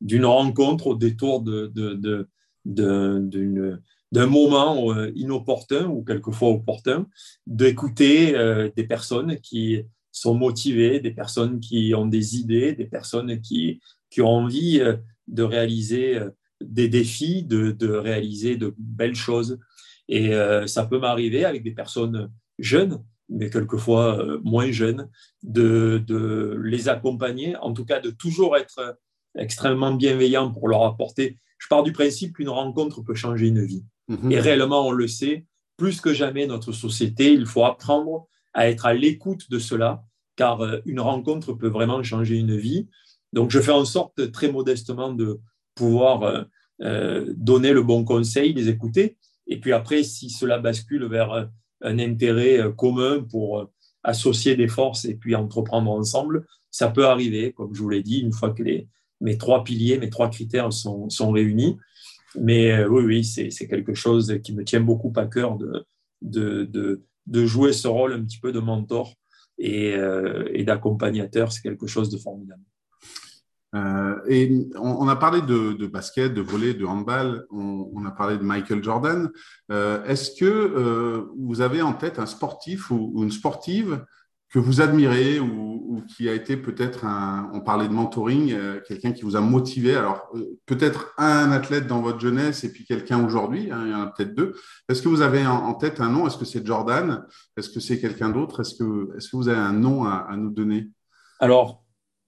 d'une 0.00 0.24
rencontre, 0.24 0.86
au 0.86 0.94
détour 0.94 1.42
de, 1.42 1.70
de, 1.74 2.28
d'un 2.66 4.26
moment 4.26 4.92
euh, 4.92 5.12
inopportun 5.14 5.86
ou 5.86 6.02
quelquefois 6.02 6.50
opportun, 6.50 7.06
d'écouter 7.46 8.32
des 8.76 8.84
personnes 8.84 9.38
qui 9.40 9.82
sont 10.16 10.34
motivées, 10.34 10.98
des 11.00 11.10
personnes 11.10 11.60
qui 11.60 11.94
ont 11.94 12.06
des 12.06 12.36
idées, 12.36 12.72
des 12.72 12.86
personnes 12.86 13.40
qui, 13.40 13.80
qui 14.10 14.22
ont 14.22 14.28
envie 14.28 14.80
euh, 14.80 14.96
de 15.28 15.42
réaliser 15.42 16.16
euh, 16.16 16.30
des 16.62 16.88
défis, 16.88 17.42
de, 17.42 17.88
réaliser 17.90 18.56
de 18.56 18.74
belles 18.78 19.14
choses. 19.14 19.58
Et 20.08 20.32
euh, 20.32 20.66
ça 20.66 20.86
peut 20.86 20.98
m'arriver 20.98 21.44
avec 21.44 21.62
des 21.62 21.72
personnes 21.72 22.30
jeunes, 22.58 23.02
mais 23.28 23.50
quelquefois 23.50 24.24
moins 24.42 24.70
jeunes, 24.70 25.10
de, 25.42 26.02
les 26.62 26.88
accompagner, 26.88 27.56
en 27.56 27.74
tout 27.74 27.84
cas 27.84 28.00
de 28.00 28.10
toujours 28.10 28.56
être 28.56 28.98
extrêmement 29.36 29.92
bienveillant 29.92 30.50
pour 30.50 30.68
leur 30.68 30.84
apporter. 30.84 31.38
Je 31.58 31.68
pars 31.68 31.82
du 31.82 31.92
principe 31.92 32.34
qu'une 32.34 32.48
rencontre 32.48 33.02
peut 33.02 33.14
changer 33.14 33.48
une 33.48 33.64
vie. 33.64 33.84
Mhm. 34.08 34.32
Et 34.32 34.40
réellement, 34.40 34.86
on 34.86 34.92
le 34.92 35.08
sait, 35.08 35.46
plus 35.76 36.00
que 36.00 36.12
jamais, 36.12 36.46
notre 36.46 36.72
société, 36.72 37.32
il 37.32 37.46
faut 37.46 37.64
apprendre 37.64 38.26
à 38.54 38.68
être 38.68 38.86
à 38.86 38.94
l'écoute 38.94 39.50
de 39.50 39.58
cela, 39.58 40.02
car 40.36 40.60
une 40.86 41.00
rencontre 41.00 41.52
peut 41.52 41.68
vraiment 41.68 42.02
changer 42.02 42.36
une 42.36 42.56
vie. 42.56 42.88
Donc, 43.32 43.50
je 43.50 43.60
fais 43.60 43.72
en 43.72 43.84
sorte 43.84 44.30
très 44.32 44.50
modestement 44.50 45.12
de 45.12 45.40
pouvoir 45.74 46.22
euh, 46.22 46.44
euh, 46.82 47.32
donner 47.36 47.72
le 47.72 47.82
bon 47.82 48.04
conseil, 48.04 48.52
les 48.52 48.68
écouter. 48.68 49.16
Et 49.46 49.60
puis 49.60 49.72
après, 49.72 50.02
si 50.02 50.30
cela 50.30 50.58
bascule 50.58 51.06
vers 51.06 51.48
un 51.82 51.98
intérêt 51.98 52.60
commun 52.76 53.22
pour 53.22 53.70
associer 54.02 54.56
des 54.56 54.68
forces 54.68 55.04
et 55.04 55.14
puis 55.14 55.34
entreprendre 55.34 55.90
ensemble, 55.90 56.46
ça 56.70 56.88
peut 56.88 57.06
arriver, 57.06 57.52
comme 57.52 57.74
je 57.74 57.82
vous 57.82 57.88
l'ai 57.88 58.02
dit, 58.02 58.20
une 58.20 58.32
fois 58.32 58.50
que 58.50 58.62
les, 58.62 58.88
mes 59.20 59.38
trois 59.38 59.64
piliers, 59.64 59.98
mes 59.98 60.10
trois 60.10 60.30
critères 60.30 60.72
sont, 60.72 61.30
réunis. 61.30 61.76
Mais 62.38 62.84
oui, 62.84 63.04
oui, 63.04 63.24
c'est 63.24 63.68
quelque 63.68 63.94
chose 63.94 64.40
qui 64.44 64.54
me 64.54 64.64
tient 64.64 64.80
beaucoup 64.80 65.12
à 65.16 65.26
cœur 65.26 65.58
de, 66.22 67.00
jouer 67.46 67.72
ce 67.72 67.88
rôle 67.88 68.12
un 68.12 68.22
petit 68.22 68.38
peu 68.38 68.52
de 68.52 68.60
mentor 68.60 69.14
et, 69.58 69.94
et 70.52 70.64
d'accompagnateur. 70.64 71.52
C'est 71.52 71.62
quelque 71.62 71.86
chose 71.86 72.10
de 72.10 72.18
formidable. 72.18 72.62
Euh, 73.76 74.20
et 74.28 74.68
on, 74.76 75.08
a 75.08 75.16
parlé 75.16 75.42
de, 75.42 75.86
basket, 75.86 76.32
de 76.32 76.40
volley, 76.40 76.74
de 76.74 76.84
handball, 76.84 77.46
on, 77.50 78.04
a 78.06 78.10
parlé 78.10 78.38
de 78.38 78.42
Michael 78.42 78.82
Jordan. 78.82 79.30
Euh, 79.70 80.04
est-ce 80.04 80.30
que 80.38 80.44
euh, 80.44 81.26
vous 81.38 81.60
avez 81.60 81.82
en 81.82 81.92
tête 81.92 82.18
un 82.18 82.26
sportif 82.26 82.90
ou, 82.90 83.22
une 83.22 83.30
sportive 83.30 84.04
que 84.50 84.58
vous 84.58 84.80
admirez 84.80 85.40
ou, 85.40 86.02
qui 86.14 86.28
a 86.28 86.34
été 86.34 86.56
peut-être 86.56 87.04
un, 87.04 87.50
on 87.52 87.60
parlait 87.60 87.88
de 87.88 87.92
mentoring, 87.92 88.54
quelqu'un 88.86 89.12
qui 89.12 89.22
vous 89.22 89.34
a 89.34 89.40
motivé. 89.40 89.96
Alors 89.96 90.30
peut-être 90.66 91.14
un 91.18 91.50
athlète 91.50 91.86
dans 91.86 92.00
votre 92.00 92.20
jeunesse 92.20 92.64
et 92.64 92.72
puis 92.72 92.84
quelqu'un 92.84 93.24
aujourd'hui, 93.24 93.70
hein, 93.72 93.82
il 93.86 93.90
y 93.90 93.94
en 93.94 94.02
a 94.02 94.06
peut-être 94.06 94.34
deux. 94.34 94.54
Est-ce 94.88 95.02
que 95.02 95.08
vous 95.08 95.22
avez 95.22 95.46
en, 95.46 95.74
tête 95.74 96.00
un 96.00 96.10
nom? 96.10 96.26
Est-ce 96.26 96.36
que 96.36 96.44
c'est 96.44 96.64
Jordan? 96.64 97.24
Est-ce 97.56 97.70
que 97.70 97.80
c'est 97.80 97.98
quelqu'un 97.98 98.28
d'autre? 98.28 98.60
Est-ce 98.60 98.74
que, 98.74 99.16
est 99.16 99.30
que 99.30 99.36
vous 99.36 99.48
avez 99.48 99.58
un 99.58 99.72
nom 99.72 100.04
à, 100.04 100.34
nous 100.36 100.50
donner? 100.50 100.88
Alors, 101.40 101.82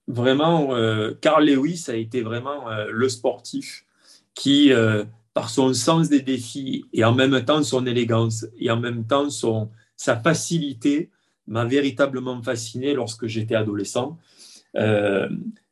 vraiment, 0.07 0.75
euh, 0.75 1.13
Carl 1.21 1.45
Lewis 1.45 1.85
a 1.87 1.95
été 1.95 2.21
vraiment 2.21 2.69
euh, 2.69 2.87
le 2.91 3.07
sportif 3.09 3.85
qui, 4.33 4.73
euh, 4.73 5.05
par 5.33 5.49
son 5.49 5.73
sens 5.73 6.09
des 6.09 6.21
défis 6.21 6.85
et 6.93 7.03
en 7.03 7.13
même 7.13 7.43
temps 7.45 7.63
son 7.63 7.85
élégance 7.85 8.45
et 8.57 8.69
en 8.71 8.79
même 8.79 9.05
temps 9.05 9.29
son, 9.29 9.69
sa 9.95 10.17
facilité, 10.17 11.09
m'a 11.49 11.65
véritablement 11.65 12.41
fasciné 12.41 12.93
lorsque 12.93 13.27
j'étais 13.27 13.55
adolescent. 13.55 14.17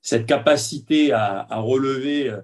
cette 0.02 0.26
capacité 0.26 1.12
à, 1.12 1.46
à 1.50 1.60
relever 1.60 2.36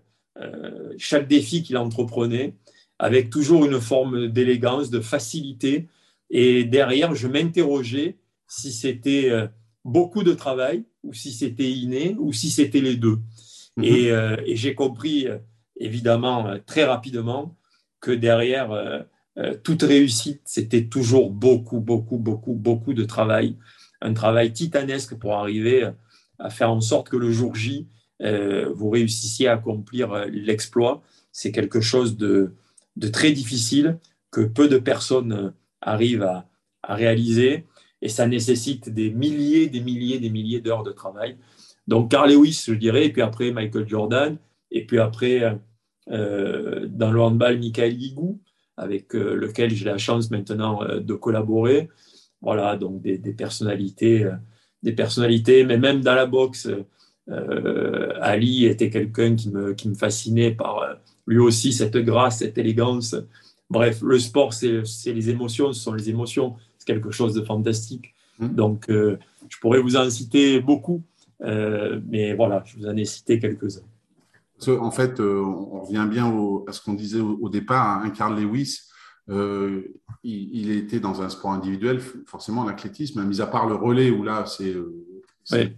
chaque 0.98 1.28
défi 1.28 1.64
qu'il 1.64 1.78
entreprenait 1.78 2.54
avec 3.00 3.30
toujours 3.30 3.66
une 3.66 3.82
forme 3.82 4.28
d'élégance, 4.28 4.90
de 4.90 5.00
facilité. 5.00 5.88
Et 6.30 6.64
derrière, 6.64 7.16
je 7.16 7.28
m'interrogeais 7.28 8.18
si 8.48 8.72
c'était 8.72 9.32
beaucoup 9.84 10.24
de 10.24 10.34
travail, 10.34 10.86
ou 11.04 11.14
si 11.14 11.32
c'était 11.32 11.70
inné, 11.70 12.16
ou 12.20 12.34
si 12.34 12.50
c'était 12.50 12.82
les 12.82 12.96
deux. 12.96 13.20
Mhm. 13.78 13.86
Euh, 13.86 14.38
et, 14.46 14.56
j'ai 14.56 14.76
compris, 14.76 15.28
euh, 15.28 15.38
évidemment, 15.78 16.48
euh, 16.48 16.58
très 16.66 16.84
rapidement, 16.84 17.58
que 18.00 18.12
derrière 18.12 19.06
toute 19.64 19.82
réussite, 19.82 20.42
c'était 20.46 20.86
toujours 20.86 21.32
beaucoup, 21.32 21.80
beaucoup, 21.80 22.18
beaucoup, 22.18 22.54
beaucoup 22.54 22.94
de 22.94 23.04
travail. 23.04 23.56
Un 24.02 24.14
travail 24.14 24.54
titanesque 24.54 25.16
pour 25.16 25.34
arriver 25.36 25.90
à 26.40 26.50
faire 26.50 26.70
en 26.70 26.82
sorte 26.82 27.10
que 27.10 27.18
le 27.18 27.32
jour 27.32 27.56
J, 27.56 27.88
vous 28.20 28.90
réussissiez 28.90 29.48
à 29.48 29.54
accomplir 29.54 30.26
l'exploit. 30.28 31.02
C'est 31.32 31.52
quelque 31.52 31.82
chose 31.82 32.16
de, 32.18 32.54
très 33.12 33.32
difficile 33.32 33.98
que 34.30 34.42
peu 34.42 34.68
de 34.68 34.78
personnes 34.78 35.54
arrivent 35.82 36.24
à, 36.24 36.48
à 36.84 36.96
réaliser 36.96 37.66
et 38.04 38.10
ça 38.10 38.28
nécessite 38.28 38.90
des 38.90 39.10
milliers, 39.10 39.68
des 39.68 39.80
milliers, 39.80 40.20
des 40.20 40.30
milliers 40.30 40.60
d'heures 40.60 40.84
de 40.84 40.92
travail. 40.92 41.38
Donc 41.88 42.12
Carl 42.12 42.30
Lewis, 42.30 42.66
je 42.68 42.74
dirais, 42.74 43.06
et 43.06 43.12
puis 43.14 43.22
après 43.22 43.52
Michael 43.52 43.88
Jordan, 43.88 44.38
et 44.72 44.86
puis 44.86 45.00
après 45.00 45.58
euh, 46.12 46.86
dans 46.90 47.12
le 47.12 47.22
handball 47.22 47.58
Michael 47.58 47.96
Guigou, 47.96 48.42
avec 48.78 49.16
euh, 49.16 49.36
lequel 49.36 49.72
j'ai 49.72 49.86
la 49.86 49.98
chance 49.98 50.32
maintenant 50.32 50.82
euh, 50.84 51.00
de 51.00 51.14
collaborer. 51.14 51.90
Voilà, 52.42 52.76
donc 52.76 53.02
des, 53.02 53.18
personnalités, 53.32 54.30
des 54.82 54.92
personnalités, 54.92 55.64
mais 55.64 55.78
même 55.78 56.02
dans 56.02 56.14
la 56.14 56.26
boxe, 56.26 56.68
Ali 58.20 58.66
était 58.66 58.90
quelqu'un 58.90 59.38
qui 59.38 59.50
me, 59.50 59.74
qui 59.74 59.88
me 59.88 59.94
fascinait 59.94 60.52
par 60.52 60.98
lui 61.26 61.38
aussi 61.38 61.72
cette 61.72 61.96
grâce, 61.96 62.40
cette 62.40 62.58
élégance. 62.58 63.16
Bref, 63.70 64.02
le 64.02 64.20
sport, 64.20 64.54
c'est 64.54 64.84
les 65.06 65.30
émotions, 65.30 65.72
ce 65.72 65.82
sont 65.82 65.94
les 65.94 66.10
émotions 66.10 66.58
quelque 66.84 67.12
chose 67.12 67.34
de 67.34 67.42
fantastique. 67.42 68.14
Mmh. 68.40 68.48
Donc, 68.50 68.90
euh, 68.90 69.18
je 69.50 69.58
pourrais 69.60 69.80
vous 69.80 69.96
en 69.96 70.10
citer 70.10 70.60
beaucoup, 70.60 71.04
euh, 71.42 72.00
mais 72.08 72.34
voilà, 72.34 72.64
je 72.66 72.78
vous 72.78 72.88
en 72.88 72.96
ai 72.96 73.06
cité 73.06 73.40
quelques-uns. 73.40 73.86
En 74.70 74.92
fait, 74.92 75.20
euh, 75.20 75.42
on 75.42 75.82
revient 75.82 76.08
bien 76.10 76.28
à 76.68 76.72
ce 76.72 76.82
qu'on 76.82 76.94
disait 76.94 77.20
au, 77.20 77.50
départ. 77.50 78.00
Un 78.00 78.06
hein, 78.06 78.10
Carl 78.10 78.40
Lewis, 78.40 78.82
il, 79.30 79.90
il, 80.24 80.72
était 80.72 81.00
dans 81.00 81.22
un 81.22 81.30
sport 81.30 81.52
individuel, 81.52 82.02
forcément 82.26 82.64
l'athlétisme, 82.64 83.24
mis 83.24 83.42
à 83.42 83.48
part 83.48 83.68
le 83.68 83.76
relais 83.76 84.12
où 84.12 84.24
là, 84.24 84.46
c'est 84.46 84.74
le 84.74 85.06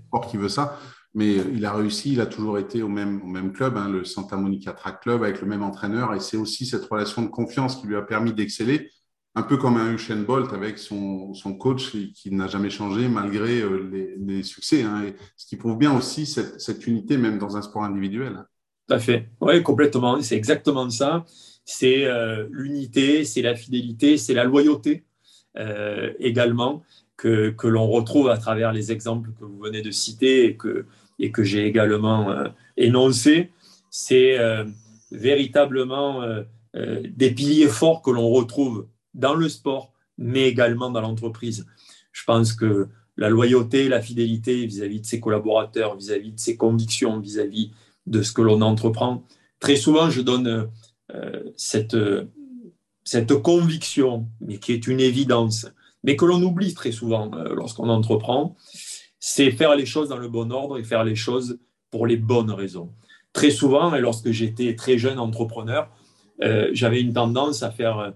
sport 0.07 0.27
qui 0.27 0.37
veut 0.37 0.49
ça. 0.49 0.79
Mais 1.13 1.35
il 1.35 1.65
a 1.65 1.71
réussi, 1.71 2.11
il 2.11 2.21
a 2.21 2.25
toujours 2.25 2.57
été 2.57 2.83
au 2.83 2.89
même, 2.89 3.21
au 3.23 3.27
même 3.27 3.53
club, 3.53 3.77
hein, 3.77 3.87
le 3.87 4.03
Santa 4.03 4.35
Monica 4.35 4.73
Track 4.73 5.01
Club, 5.01 5.23
avec 5.23 5.39
le 5.41 5.47
même 5.47 5.63
entraîneur. 5.63 6.13
Et 6.13 6.19
c'est 6.19 6.35
aussi 6.35 6.65
cette 6.65 6.83
relation 6.85 7.21
de 7.21 7.27
confiance 7.27 7.77
qui 7.77 7.87
lui 7.87 7.95
a 7.95 8.01
permis 8.01 8.33
d'exceller 8.33 8.89
un 9.35 9.43
peu 9.43 9.57
comme 9.57 9.77
un 9.77 9.93
Usain 9.93 10.21
Bolt 10.23 10.53
avec 10.53 10.79
son, 10.79 11.33
coach 11.59 11.91
qui 11.91 12.31
n'a 12.31 12.47
jamais 12.47 12.69
changé 12.69 13.09
malgré 13.09 13.61
euh, 13.61 14.15
les, 14.17 14.43
succès. 14.43 14.83
Hein, 14.83 15.11
ce 15.35 15.45
qui 15.45 15.57
prouve 15.57 15.77
bien 15.77 15.95
aussi 15.95 16.25
cette, 16.25 16.87
unité, 16.87 17.17
même 17.17 17.37
dans 17.37 17.57
un 17.57 17.61
sport 17.61 17.83
individuel. 17.83 18.45
Tout 18.87 18.93
à 18.93 18.99
fait. 18.99 19.29
Oui, 19.41 19.61
complètement. 19.63 20.21
C'est 20.21 20.35
exactement 20.35 20.89
ça. 20.89 21.25
C'est 21.65 22.05
euh, 22.05 22.47
l'unité, 22.51 23.25
c'est 23.25 23.41
la 23.41 23.55
fidélité, 23.55 24.17
c'est 24.17 24.33
la 24.33 24.43
loyauté 24.43 25.05
euh, 25.57 26.13
également 26.19 26.83
que, 27.17 27.49
que 27.49 27.67
l'on 27.67 27.87
retrouve 27.87 28.29
à 28.29 28.37
travers 28.37 28.73
les 28.73 28.91
exemples 28.91 29.31
que 29.39 29.45
vous 29.45 29.57
venez 29.57 29.81
de 29.81 29.91
citer 29.91 30.45
et 30.45 30.57
que, 30.57 30.85
et 31.17 31.31
que 31.31 31.43
j'ai 31.43 31.65
également 31.65 32.27
énoncés. 32.77 33.51
C'est 33.89 34.37
véritablement 35.11 36.21
des 36.73 37.31
piliers 37.31 37.69
forts 37.69 38.01
que 38.01 38.11
l'on 38.11 38.29
retrouve 38.29 38.87
dans 39.13 39.33
le 39.33 39.47
sport, 39.47 39.93
mais 40.17 40.49
également 40.49 40.91
dans 40.91 40.99
l'entreprise. 40.99 41.65
Je 42.11 42.23
pense 42.25 42.51
que 42.51 42.89
la 43.17 43.29
loyauté, 43.29 43.87
la 43.87 44.01
fidélité 44.01 44.65
vis-à-vis 44.65 45.01
de 45.01 45.05
ses 45.05 45.19
collaborateurs, 45.19 45.95
vis-à-vis 45.95 46.33
de 46.33 46.39
ses 46.39 46.57
convictions, 46.57 47.19
vis-à-vis 47.19 47.71
de 48.05 48.21
ce 48.21 48.31
que 48.31 48.41
l'on 48.41 48.61
entreprend. 48.61 49.23
Très 49.59 49.75
souvent, 49.75 50.09
je 50.09 50.21
donne 50.21 50.69
euh, 51.13 51.43
cette, 51.55 51.97
cette 53.03 53.35
conviction, 53.35 54.27
mais 54.41 54.57
qui 54.57 54.73
est 54.73 54.87
une 54.87 54.99
évidence, 54.99 55.67
mais 56.03 56.15
que 56.15 56.25
l'on 56.25 56.41
oublie 56.41 56.73
très 56.73 56.91
souvent 56.91 57.31
euh, 57.33 57.53
lorsqu'on 57.55 57.89
entreprend, 57.89 58.55
c'est 59.19 59.51
faire 59.51 59.75
les 59.75 59.85
choses 59.85 60.09
dans 60.09 60.17
le 60.17 60.27
bon 60.27 60.51
ordre 60.51 60.77
et 60.77 60.83
faire 60.83 61.03
les 61.03 61.15
choses 61.15 61.59
pour 61.89 62.05
les 62.05 62.17
bonnes 62.17 62.51
raisons. 62.51 62.89
Très 63.33 63.51
souvent, 63.51 63.93
et 63.95 64.01
lorsque 64.01 64.31
j'étais 64.31 64.75
très 64.75 64.97
jeune 64.97 65.19
entrepreneur, 65.19 65.89
euh, 66.41 66.69
j'avais 66.73 67.01
une 67.01 67.13
tendance 67.13 67.63
à 67.63 67.71
faire 67.71 68.13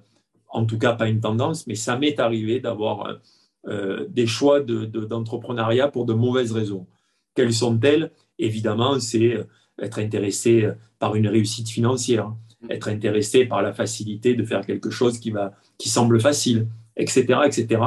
en 0.49 0.65
tout 0.65 0.77
cas 0.77 0.93
pas 0.93 1.07
une 1.07 1.21
tendance, 1.21 1.67
mais 1.67 1.75
ça 1.75 1.97
m'est 1.97 2.19
arrivé 2.19 2.59
d'avoir 2.59 3.19
des 3.67 4.25
choix 4.25 4.61
d'entrepreneuriat 4.61 5.87
de, 5.87 5.91
pour 5.91 6.05
de 6.05 6.13
mauvaises 6.13 6.53
raisons. 6.53 6.87
Quelles 7.35 7.53
sont-elles? 7.53 8.11
Évidemment, 8.39 8.99
c'est 8.99 9.45
être 9.81 9.99
intéressé 9.99 10.69
par 10.99 11.15
une 11.15 11.27
réussite 11.27 11.69
financière, 11.69 12.33
être 12.69 12.89
intéressé 12.89 13.45
par 13.45 13.61
la 13.61 13.73
facilité 13.73 14.35
de 14.35 14.43
faire 14.43 14.65
quelque 14.65 14.89
chose 14.89 15.19
qui, 15.19 15.31
va, 15.31 15.53
qui 15.77 15.89
semble 15.89 16.19
facile, 16.19 16.67
etc., 16.97 17.39
etc. 17.45 17.81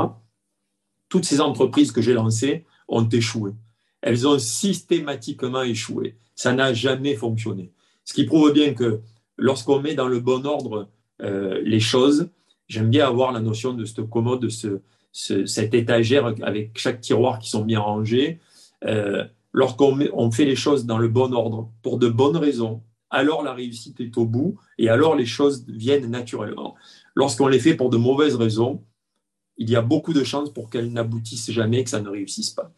Toutes 1.08 1.24
ces 1.24 1.40
entreprises 1.40 1.92
que 1.92 2.00
j'ai 2.00 2.14
lancées 2.14 2.64
ont 2.88 3.06
échoué. 3.08 3.52
Elles 4.00 4.26
ont 4.26 4.38
systématiquement 4.38 5.62
échoué. 5.62 6.16
Ça 6.34 6.52
n'a 6.52 6.72
jamais 6.72 7.14
fonctionné. 7.14 7.70
Ce 8.04 8.14
qui 8.14 8.24
prouve 8.24 8.52
bien 8.52 8.74
que 8.74 9.00
lorsqu'on 9.36 9.80
met 9.80 9.94
dans 9.94 10.08
le 10.08 10.20
bon 10.20 10.44
ordre 10.46 10.88
euh, 11.20 11.60
les 11.64 11.80
choses, 11.80 12.30
J'aime 12.72 12.88
bien 12.88 13.06
avoir 13.06 13.32
la 13.32 13.40
notion 13.40 13.74
de 13.74 13.84
cette 13.84 14.08
commode, 14.08 14.40
de 14.40 14.48
ce, 14.48 14.80
cette 15.12 15.74
étagère 15.74 16.32
avec 16.42 16.70
chaque 16.78 17.02
tiroir 17.02 17.38
qui 17.38 17.50
sont 17.50 17.66
bien 17.66 17.80
rangés. 17.80 18.40
Euh, 18.86 19.24
lorsqu'on 19.52 19.98
on 20.12 20.30
fait 20.30 20.44
les 20.44 20.56
choses 20.56 20.86
dans 20.86 20.98
le 20.98 21.08
bon 21.08 21.32
ordre, 21.32 21.70
pour 21.82 21.98
de 21.98 22.08
bonnes 22.08 22.36
raisons, 22.36 22.82
alors 23.10 23.42
la 23.42 23.52
réussite 23.52 24.00
est 24.00 24.16
au 24.16 24.24
bout 24.24 24.58
et 24.78 24.88
alors 24.88 25.14
les 25.14 25.26
choses 25.26 25.64
viennent 25.68 26.10
naturellement. 26.10 26.74
Lorsqu'on 27.14 27.46
les 27.46 27.60
fait 27.60 27.74
pour 27.74 27.90
de 27.90 27.98
mauvaises 27.98 28.36
raisons, 28.36 28.82
il 29.58 29.68
y 29.68 29.76
a 29.76 29.82
beaucoup 29.82 30.14
de 30.14 30.24
chances 30.24 30.52
pour 30.52 30.70
qu'elles 30.70 30.92
n'aboutissent 30.92 31.50
jamais, 31.50 31.84
que 31.84 31.90
ça 31.90 32.00
ne 32.00 32.08
réussisse 32.08 32.50
pas. 32.50 32.72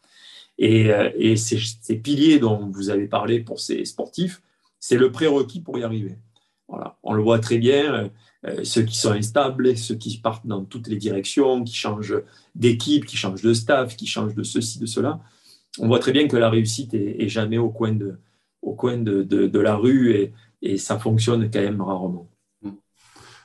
Et, 0.59 0.93
euh, 0.93 1.37
ces, 1.37 1.97
piliers 1.97 2.39
dont 2.39 2.69
vous 2.71 2.91
avez 2.91 3.07
parlé 3.07 3.41
pour 3.41 3.61
ces 3.61 3.85
sportifs, 3.85 4.43
c'est 4.81 4.97
le 4.97 5.11
prérequis 5.11 5.61
pour 5.61 5.79
y 5.79 5.85
arriver. 5.85 6.17
Voilà. 6.69 6.99
On 7.03 7.13
le 7.13 7.23
voit 7.23 7.39
très 7.39 7.59
bien. 7.59 8.11
Euh, 8.47 8.65
ceux 8.65 8.83
qui 8.83 8.97
sont 8.97 9.13
instables, 9.13 9.77
ceux 9.77 9.95
qui 9.95 10.19
partent 10.19 10.47
dans 10.47 10.65
toutes 10.65 10.89
les 10.89 10.97
directions, 10.97 11.65
qui 11.65 11.75
changent 11.75 12.21
d'équipe, 12.55 13.07
qui 13.07 13.17
changent 13.17 13.43
de 13.43 13.55
staff, 13.55 13.97
qui 13.97 14.07
changent 14.07 14.35
de 14.35 14.43
ceci, 14.43 14.79
de 14.79 14.87
cela. 14.87 15.21
On 15.79 15.89
voit 15.89 15.99
très 15.99 16.13
bien 16.13 16.29
que 16.29 16.37
la 16.37 16.51
réussite 16.51 16.95
est, 16.95 17.29
jamais 17.29 17.59
au 17.59 17.71
coin 17.71 17.93
de, 17.93 19.59
la 19.59 19.77
rue 19.77 20.33
et, 20.63 20.77
ça 20.79 20.99
fonctionne 20.99 21.51
quand 21.51 21.61
même 21.61 21.81
rarement. 21.81 22.31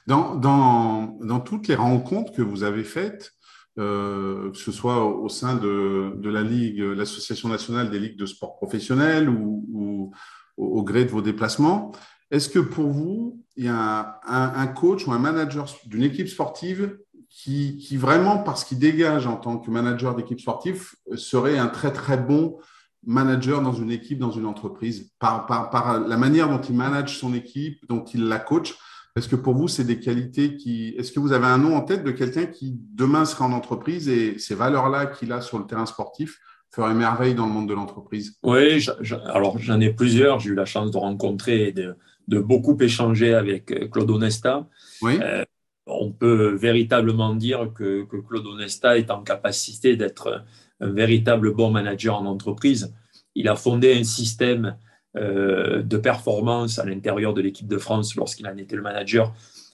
Dans, 0.07 1.39
toutes 1.45 1.67
les 1.67 1.75
rencontres 1.75 2.31
que 2.31 2.41
vous 2.41 2.63
avez 2.63 2.83
faites, 2.83 3.33
euh, 3.77 4.51
que 4.51 4.57
ce 4.57 4.71
soit 4.71 5.05
au 5.05 5.29
sein 5.29 5.55
de, 5.55 6.29
la 6.29 6.43
Ligue, 6.43 6.79
l'Association 6.79 7.49
nationale 7.49 7.89
des 7.89 7.99
ligues 7.99 8.17
de 8.17 8.25
sport 8.25 8.55
professionnels 8.55 9.29
ou, 9.29 10.11
au 10.57 10.83
gré 10.83 11.05
de 11.05 11.09
vos 11.09 11.21
déplacements, 11.21 11.93
est-ce 12.31 12.49
que 12.49 12.59
pour 12.59 12.89
vous, 12.89 13.43
il 13.55 13.65
y 13.65 13.69
a 13.69 14.19
un 14.25 14.67
coach 14.67 15.07
ou 15.07 15.11
un 15.11 15.19
manager 15.19 15.65
d'une 15.85 16.03
équipe 16.03 16.27
sportive 16.27 16.97
qui, 17.29 17.77
qui, 17.77 17.97
vraiment, 17.97 18.39
parce 18.39 18.63
qu'il 18.63 18.79
dégage 18.79 19.27
en 19.27 19.37
tant 19.37 19.57
que 19.57 19.69
manager 19.71 20.15
d'équipe 20.15 20.39
sportive, 20.39 20.89
serait 21.15 21.57
un 21.57 21.67
très 21.67 21.93
très 21.93 22.17
bon 22.17 22.57
manager 23.05 23.61
dans 23.61 23.73
une 23.73 23.91
équipe, 23.91 24.19
dans 24.19 24.31
une 24.31 24.45
entreprise, 24.45 25.11
par, 25.19 25.45
par, 25.45 25.69
par 25.69 25.99
la 25.99 26.17
manière 26.17 26.49
dont 26.49 26.59
il 26.59 26.75
manage 26.75 27.17
son 27.17 27.33
équipe, 27.33 27.79
dont 27.87 28.03
il 28.03 28.27
la 28.27 28.39
coach 28.39 28.75
est-ce 29.15 29.27
que 29.27 29.35
pour 29.35 29.53
vous, 29.53 29.67
c'est 29.67 29.83
des 29.83 29.99
qualités 29.99 30.55
qui. 30.55 30.95
Est-ce 30.97 31.11
que 31.11 31.19
vous 31.19 31.33
avez 31.33 31.47
un 31.47 31.57
nom 31.57 31.75
en 31.75 31.81
tête 31.81 32.03
de 32.03 32.11
quelqu'un 32.11 32.45
qui 32.45 32.77
demain 32.93 33.25
sera 33.25 33.45
en 33.45 33.51
entreprise 33.51 34.07
et 34.07 34.37
ces 34.37 34.55
valeurs-là 34.55 35.07
qu'il 35.07 35.31
a 35.31 35.41
sur 35.41 35.59
le 35.59 35.65
terrain 35.65 35.85
sportif 35.85 36.39
feraient 36.71 36.93
merveille 36.93 37.33
dans 37.33 37.47
le 37.47 37.51
monde 37.51 37.67
de 37.67 37.73
l'entreprise? 37.73 38.37
Oui, 38.43 38.85
alors 39.25 39.57
j'en 39.57 39.79
ai 39.79 39.91
plusieurs. 39.91 40.39
J'ai 40.39 40.51
eu 40.51 40.55
la 40.55 40.65
chance 40.65 40.91
de 40.91 40.97
rencontrer 40.97 41.67
et 41.67 41.71
de, 41.73 41.95
beaucoup 42.39 42.77
échanger 42.79 43.33
avec 43.33 43.71
euh, 43.71 43.87
Claude 43.87 44.09
Onesta. 44.11 44.67
Oui. 45.01 45.17
Euh, 45.21 45.43
on 45.89 46.11
peut 46.11 46.55
véritablement 46.55 47.35
dire 47.35 47.71
que, 47.73 48.05
Claude 48.27 48.45
Onesta 48.45 48.97
est 48.97 49.11
en 49.11 49.23
capacité 49.23 49.95
d'être 49.95 50.43
un 50.79 50.89
véritable 50.89 51.53
bon 51.53 51.71
manager 51.71 52.15
en 52.19 52.25
entreprise. 52.25 52.93
Il 53.35 53.47
a 53.47 53.55
fondé 53.55 53.93
un 53.93 54.03
système 54.03 54.77
euh, 55.15 55.81
de 55.81 55.97
performance 55.97 56.79
à 56.79 56.85
l'intérieur 56.85 57.33
de 57.33 57.41
l'équipe 57.41 57.67
de 57.67 57.77
France 57.77 58.15
lorsqu'il 58.15 58.47
en 58.47 58.57
était 58.57 58.75
le 58.75 58.81
manager, 58.81 59.33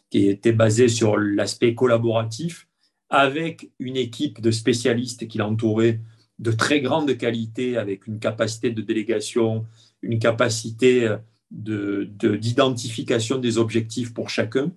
qui 0.10 0.28
était 0.28 0.54
basé 0.54 0.88
sur 0.88 1.18
l'aspect 1.18 1.76
collaboratif, 1.76 2.68
avec 3.10 3.70
une 3.80 3.98
équipe 3.98 4.42
de 4.42 4.52
spécialistes 4.52 5.28
qui 5.28 5.38
l'entouraient 5.38 6.00
de 6.40 6.52
très 6.52 6.82
grande 6.82 7.18
qualité, 7.18 7.78
avec 7.78 8.08
une 8.08 8.20
capacité 8.20 8.72
de 8.72 8.82
délégation, 8.82 9.66
une 10.02 10.20
capacité 10.20 11.16
d'identification 11.52 13.38
de, 13.38 13.42
des 13.42 13.58
objectifs 13.58 14.14
pour 14.14 14.30
chacun. 14.30 14.72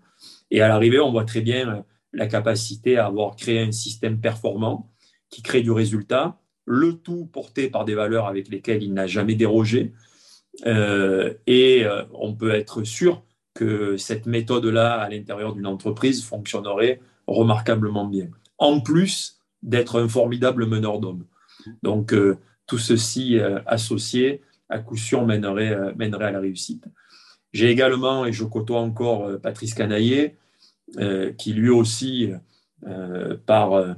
Et 0.50 0.60
à 0.60 0.68
l'arrivée, 0.68 1.00
on 1.00 1.12
voit 1.12 1.24
très 1.24 1.40
bien 1.40 1.84
la 2.12 2.26
capacité 2.26 2.96
à 2.96 3.06
avoir 3.06 3.36
créé 3.36 3.60
un 3.60 3.72
système 3.72 4.20
performant 4.20 4.90
qui 5.30 5.42
crée 5.42 5.60
du 5.60 5.70
résultat, 5.70 6.40
le 6.64 6.94
tout 6.94 7.26
porté 7.26 7.68
par 7.68 7.84
des 7.84 7.94
valeurs 7.94 8.26
avec 8.26 8.48
lesquelles 8.48 8.82
il 8.82 8.94
n'a 8.94 9.06
jamais 9.06 9.34
dérogé, 9.34 9.92
euh, 10.66 11.34
et 11.46 11.84
euh, 11.84 12.04
on 12.12 12.34
peut 12.34 12.50
être 12.50 12.82
sûr 12.82 13.22
que 13.54 13.96
cette 13.96 14.26
méthode-là, 14.26 14.94
à 14.94 15.08
l'intérieur 15.08 15.54
d'une 15.54 15.66
entreprise, 15.66 16.24
fonctionnerait 16.24 17.00
remarquablement 17.26 18.06
bien. 18.06 18.28
En 18.58 18.80
plus 18.80 19.38
d'être 19.62 20.00
un 20.00 20.08
formidable 20.08 20.66
meneur 20.66 21.00
d'hommes. 21.00 21.24
Donc, 21.82 22.12
euh, 22.12 22.38
tout 22.66 22.78
ceci 22.78 23.38
associé, 23.66 24.42
à 24.68 24.78
coup 24.78 24.96
sûr, 24.96 25.24
mènerait 25.26 25.72
à 25.72 26.30
la 26.30 26.40
réussite. 26.40 26.84
J'ai 27.52 27.70
également, 27.70 28.26
et 28.26 28.32
je 28.32 28.44
côtoie 28.44 28.80
encore 28.80 29.40
Patrice 29.40 29.74
Canaillé, 29.74 30.36
qui 31.38 31.52
lui 31.54 31.70
aussi, 31.70 32.30
par 33.46 33.96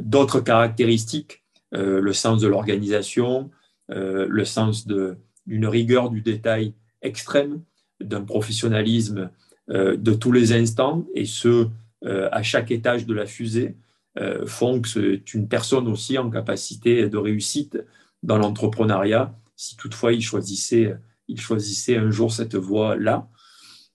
d'autres 0.00 0.40
caractéristiques, 0.40 1.42
le 1.72 2.12
sens 2.12 2.40
de 2.40 2.46
l'organisation, 2.46 3.50
le 3.88 4.44
sens 4.44 4.86
d'une 4.86 5.66
rigueur 5.66 6.10
du 6.10 6.20
détail 6.20 6.74
extrême, 7.02 7.62
d'un 8.00 8.22
professionnalisme 8.22 9.30
euh, 9.70 9.96
de 9.96 10.12
tous 10.12 10.32
les 10.32 10.52
instants, 10.52 11.06
et 11.14 11.24
ce, 11.24 11.68
euh, 12.04 12.28
à 12.32 12.42
chaque 12.42 12.70
étage 12.70 13.06
de 13.06 13.14
la 13.14 13.26
fusée, 13.26 13.76
euh, 14.18 14.46
font 14.46 14.80
que 14.80 14.88
c'est 14.88 15.34
une 15.34 15.48
personne 15.48 15.88
aussi 15.88 16.16
en 16.18 16.30
capacité 16.30 17.08
de 17.08 17.18
réussite 17.18 17.78
dans 18.22 18.38
l'entrepreneuriat, 18.38 19.34
si 19.56 19.76
toutefois 19.76 20.12
il 20.12 20.22
choisissait, 20.22 20.96
il 21.28 21.40
choisissait 21.40 21.96
un 21.96 22.10
jour 22.10 22.32
cette 22.32 22.56
voie-là. 22.56 23.28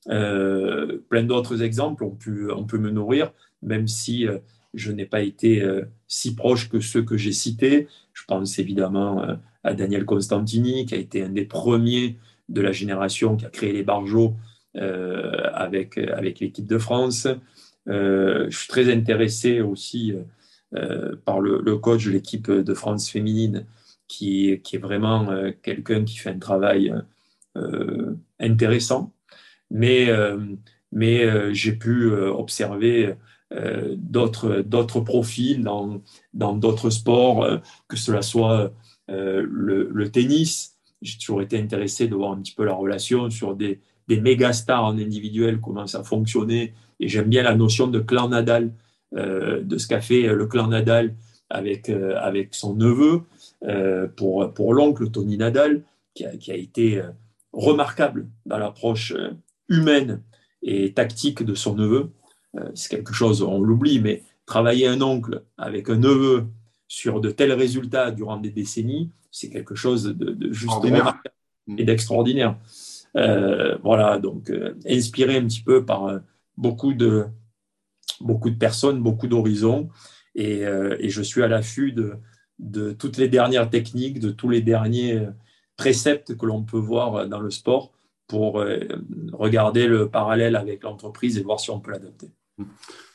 plein 0.05 1.23
d'autres 1.23 1.61
exemples 1.61 2.03
ont 2.03 2.15
pu, 2.15 2.51
on 2.51 2.65
peut 2.65 2.77
me 2.77 2.91
nourrir, 2.91 3.31
même 3.61 3.87
si 3.87 4.27
je 4.73 4.91
n'ai 4.91 5.05
pas 5.05 5.21
été 5.21 5.65
si 6.07 6.35
proche 6.35 6.69
que 6.69 6.79
ceux 6.79 7.03
que 7.03 7.17
j'ai 7.17 7.31
cités. 7.31 7.87
Je 8.13 8.23
pense 8.25 8.59
évidemment 8.59 9.25
à 9.63 9.73
Daniel 9.73 10.05
Constantini, 10.05 10.85
qui 10.85 10.95
a 10.95 10.97
été 10.97 11.23
un 11.23 11.29
des 11.29 11.45
premiers 11.45 12.17
de 12.49 12.61
la 12.61 12.71
génération 12.71 13.35
qui 13.35 13.45
a 13.45 13.49
créé 13.49 13.71
les 13.71 13.83
barjots 13.83 14.35
euh, 14.75 15.49
avec, 15.53 15.97
avec 15.97 16.39
l'équipe 16.39 16.67
de 16.67 16.77
France. 16.77 17.27
Euh, 17.87 18.47
je 18.49 18.57
suis 18.57 18.67
très 18.67 18.91
intéressé 18.91 19.61
aussi 19.61 20.13
euh, 20.75 21.15
par 21.25 21.39
le, 21.41 21.77
coach 21.77 22.05
de 22.05 22.11
l'équipe 22.11 22.49
de 22.49 22.73
France 22.73 23.09
féminine, 23.09 23.65
qui, 24.07 24.59
qui 24.63 24.75
est 24.75 24.79
vraiment 24.79 25.29
quelqu'un 25.61 26.03
qui 26.03 26.17
fait 26.17 26.29
un 26.29 26.39
travail 26.39 26.93
intéressant. 28.39 29.13
Mais, 29.69 30.07
mais 30.91 31.53
j'ai 31.53 31.73
pu 31.73 32.11
observer 32.11 33.15
d'autres 33.95 34.99
profils 35.01 35.63
dans 35.63 36.55
d'autres 36.55 36.89
sports, 36.89 37.47
que 37.87 37.97
cela 37.97 38.21
soit 38.21 38.73
euh, 39.09 39.45
le, 39.49 40.09
tennis, 40.09 40.77
j'ai 41.01 41.17
toujours 41.17 41.41
été 41.41 41.59
intéressé 41.59 42.07
de 42.07 42.15
voir 42.15 42.31
un 42.31 42.41
petit 42.41 42.53
peu 42.53 42.63
la 42.63 42.73
relation 42.73 43.29
sur 43.29 43.55
des, 43.55 43.81
des 44.07 44.21
méga 44.21 44.53
stars 44.53 44.85
en 44.85 44.97
individuel, 44.97 45.59
comment 45.59 45.87
ça 45.87 46.03
fonctionnait. 46.03 46.73
Et 46.99 47.07
j'aime 47.07 47.27
bien 47.27 47.43
la 47.43 47.55
notion 47.55 47.87
de 47.87 47.99
clan 47.99 48.29
Nadal, 48.29 48.73
euh, 49.15 49.61
de 49.61 49.77
ce 49.77 49.87
qu'a 49.87 50.01
fait 50.01 50.21
le 50.23 50.45
clan 50.47 50.67
Nadal 50.67 51.15
avec, 51.49 51.89
euh, 51.89 52.15
avec 52.17 52.55
son 52.55 52.75
neveu 52.75 53.23
pour, 54.17 54.53
pour 54.53 54.73
l'oncle 54.73 55.09
Tony 55.09 55.37
Nadal, 55.37 55.83
qui 56.13 56.25
a, 56.25 56.35
qui 56.35 56.51
a 56.51 56.55
été 56.55 57.01
remarquable 57.53 58.27
dans 58.45 58.57
l'approche 58.57 59.13
humaine 59.69 60.21
et 60.61 60.93
tactique 60.93 61.43
de 61.43 61.55
son 61.55 61.75
neveu. 61.75 62.11
C'est 62.75 62.89
quelque 62.89 63.13
chose, 63.13 63.41
on 63.41 63.61
l'oublie, 63.61 63.99
mais 63.99 64.23
travailler 64.45 64.87
un 64.87 65.01
oncle 65.01 65.43
avec 65.57 65.89
un 65.89 65.95
neveu 65.95 66.47
sur 66.87 67.21
de 67.21 67.31
tels 67.31 67.53
résultats 67.53 68.11
durant 68.11 68.37
des 68.37 68.51
décennies, 68.51 69.09
c'est 69.31 69.49
quelque 69.49 69.75
chose 69.75 70.03
de, 70.03 70.53
juste 70.53 70.73
remarquable 70.73 71.33
mm. 71.67 71.79
et 71.79 71.83
d'extraordinaire. 71.83 72.57
Euh, 73.15 73.77
voilà, 73.83 74.19
donc 74.19 74.49
euh, 74.49 74.75
inspiré 74.87 75.37
un 75.37 75.45
petit 75.45 75.61
peu 75.61 75.85
par 75.85 76.05
euh, 76.05 76.19
beaucoup, 76.57 76.93
de, 76.93 77.25
beaucoup 78.21 78.49
de 78.49 78.57
personnes, 78.57 79.01
beaucoup 79.01 79.27
d'horizons, 79.27 79.89
et, 80.35 80.61
et, 80.99 81.09
je 81.09 81.21
suis 81.21 81.43
à 81.43 81.47
l'affût 81.47 81.91
de, 81.91 82.15
de, 82.57 82.91
toutes 82.91 83.17
les 83.17 83.27
dernières 83.27 83.69
techniques, 83.69 84.19
de 84.19 84.31
tous 84.31 84.49
les 84.49 84.61
derniers 84.61 85.27
préceptes 85.77 86.37
que 86.37 86.45
l'on 86.45 86.63
peut 86.63 86.77
voir 86.77 87.27
dans 87.27 87.39
le 87.39 87.51
sport 87.51 87.91
pour 88.27 88.63
regarder 89.33 89.87
le 89.87 90.09
parallèle 90.09 90.55
avec 90.55 90.83
l'entreprise 90.83 91.37
et 91.37 91.43
voir 91.43 91.59
si 91.59 91.69
on 91.71 91.79
peut 91.79 91.91
l'adopter. 91.91 92.31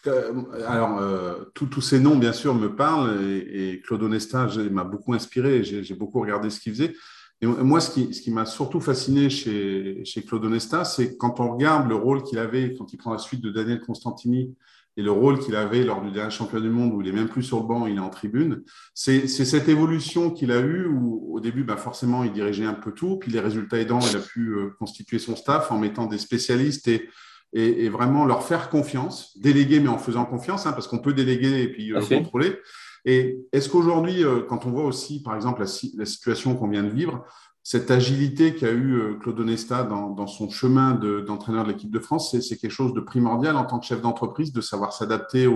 Euh, 0.07 0.33
alors, 0.67 0.99
euh, 0.99 1.45
tous 1.55 1.81
ces 1.81 2.01
noms, 2.01 2.17
bien 2.17 2.33
sûr, 2.33 2.55
me 2.55 2.75
parlent 2.75 3.21
et, 3.23 3.81
Claude 3.85 4.03
Onesta 4.03 4.49
m'a 4.71 4.85
beaucoup 4.85 5.15
inspiré. 5.15 5.65
J'ai 5.65 5.95
beaucoup 5.95 6.21
regardé 6.21 6.51
ce 6.51 6.61
qu'il 6.61 6.73
faisait. 6.73 6.95
Et 7.41 7.47
moi, 7.47 7.81
ce 7.81 7.91
qui, 7.91 8.13
ce 8.13 8.21
qui 8.21 8.33
m'a 8.33 8.47
surtout 8.47 8.81
fasciné 8.81 9.31
chez, 9.31 10.05
chez 10.05 10.25
Claude 10.25 10.45
Onesta, 10.45 10.85
c'est 10.85 11.17
quand 11.17 11.39
on 11.41 11.53
regarde 11.53 11.89
le 11.89 11.95
rôle 11.95 12.25
qu'il 12.25 12.39
avait 12.39 12.75
quand 12.75 12.93
il 12.93 12.97
prend 12.97 13.13
la 13.13 13.19
suite 13.19 13.41
de 13.41 13.51
Daniel 13.51 13.81
Constantini 13.81 14.57
et 14.99 15.03
le 15.03 15.13
rôle 15.13 15.39
qu'il 15.39 15.55
avait 15.55 15.85
lors 15.85 16.03
du 16.03 16.11
dernier 16.11 16.33
championnat 16.33 16.67
du 16.67 16.71
monde 16.71 16.93
où 16.93 17.01
il 17.01 17.09
est 17.09 17.13
même 17.13 17.29
plus 17.29 17.45
sur 17.45 17.61
le 17.61 17.67
banc, 17.69 17.87
il 17.87 17.97
est 17.97 18.01
en 18.01 18.11
tribune. 18.11 18.65
C'est 18.95 19.29
cette 19.29 19.69
évolution 19.69 20.33
qu'il 20.33 20.51
a 20.51 20.59
eue 20.59 20.87
où 20.87 21.37
au 21.37 21.39
début, 21.39 21.63
bah 21.63 21.77
forcément, 21.77 22.25
il 22.25 22.33
dirigeait 22.33 22.67
un 22.67 22.75
peu 22.75 22.91
tout, 22.91 23.17
puis 23.17 23.31
les 23.31 23.39
résultats 23.39 23.79
aidants, 23.79 24.01
il 24.01 24.17
a 24.17 24.21
pu 24.21 24.49
euh, 24.49 24.71
constituer 24.77 25.21
son 25.21 25.37
staff 25.37 25.71
en 25.71 25.79
mettant 25.79 26.07
des 26.07 26.19
spécialistes 26.19 26.89
et 26.89 27.09
et, 27.55 27.89
vraiment 27.89 28.27
leur 28.27 28.43
faire 28.43 28.69
confiance, 28.69 29.39
déléguer 29.39 29.81
mais 29.81 29.89
en 29.89 29.99
faisant 29.99 30.27
confiance, 30.27 30.67
hein, 30.67 30.73
parce 30.73 30.87
qu'on 30.87 30.99
peut 30.99 31.15
déléguer 31.15 31.63
et 31.63 31.69
puis 31.69 31.95
euh, 31.95 32.01
contrôler. 32.03 32.59
Et 33.05 33.39
est-ce 33.53 33.69
qu'aujourd'hui, 33.69 34.25
euh, 34.25 34.43
quand 34.47 34.67
on 34.67 34.71
voit 34.71 34.85
aussi, 34.85 35.23
par 35.23 35.35
exemple, 35.35 35.63
la, 35.63 36.07
situation 36.07 36.57
qu'on 36.57 36.69
vient 36.69 36.83
de 36.83 36.91
vivre, 36.91 37.25
cette 37.71 37.91
agilité 37.91 38.55
qu'a 38.55 38.71
eu 38.71 38.95
euh, 38.95 39.15
Claude 39.21 39.39
Onesta 39.41 39.83
dans, 39.83 40.27
son 40.27 40.49
chemin 40.49 40.95
d'entraîneur 40.95 41.65
de, 41.65 41.69
l'équipe 41.69 41.91
de 41.91 41.99
France, 41.99 42.35
c'est 42.41 42.57
quelque 42.57 42.71
chose 42.71 42.95
de 42.95 43.01
primordial 43.01 43.57
en 43.57 43.67
tant 43.67 43.79
que 43.79 43.85
chef 43.85 44.01
d'entreprise, 44.01 44.55
de 44.55 44.63
savoir 44.63 44.95
s'adapter 44.95 45.47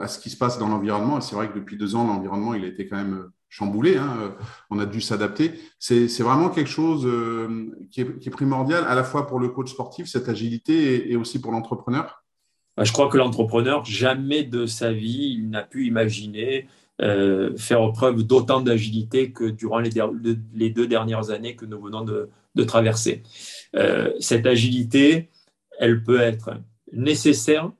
à 0.00 0.08
ce 0.08 0.18
qui 0.18 0.28
se 0.28 0.36
passe 0.36 0.58
dans 0.58 0.66
l'environnement. 0.66 1.18
Et 1.18 1.20
c'est 1.20 1.36
vrai 1.36 1.48
que 1.48 1.54
depuis 1.54 1.76
deux 1.76 1.94
ans, 1.94 2.04
l'environnement, 2.04 2.54
il 2.54 2.64
a 2.64 2.66
été 2.66 2.88
quand 2.88 2.96
même 2.96 3.30
chamboulé, 3.48 3.96
hein, 3.96 4.16
euh, 4.22 4.30
on 4.70 4.80
a 4.80 4.86
dû 4.86 5.00
s'adapter. 5.00 5.52
C'est 5.78 6.08
vraiment 6.18 6.48
quelque 6.48 6.68
chose 6.68 7.06
euh, 7.06 7.70
qui, 7.92 8.00
est, 8.00 8.30
primordial 8.30 8.84
à 8.84 8.96
la 8.96 9.04
fois 9.04 9.28
pour 9.28 9.38
le 9.38 9.50
coach 9.50 9.70
sportif, 9.70 10.08
cette 10.08 10.28
agilité, 10.28 11.12
et, 11.12 11.14
aussi 11.14 11.40
pour 11.40 11.52
l'entrepreneur. 11.52 12.24
Bah, 12.76 12.82
je 12.82 12.92
crois 12.92 13.08
que 13.08 13.18
l'entrepreneur, 13.18 13.84
jamais 13.84 14.42
de 14.42 14.66
sa 14.66 14.92
vie, 14.92 15.36
il 15.38 15.48
n'a 15.48 15.62
pu 15.62 15.86
imaginer 15.86 16.66
euh, 17.02 17.56
faire 17.56 17.90
preuve 17.92 18.22
d'autant 18.22 18.60
d'agilité 18.60 19.32
que 19.32 19.44
durant 19.44 19.80
les, 19.80 20.70
deux 20.70 20.86
dernières 20.86 21.30
années 21.30 21.56
que 21.56 21.66
nous 21.66 21.80
venons 21.80 22.04
de, 22.04 22.30
traverser. 22.64 23.22
cette 24.20 24.46
agilité, 24.46 25.28
elle 25.80 26.04
peut 26.04 26.20
être 26.20 26.50
nécessaire 26.92 27.72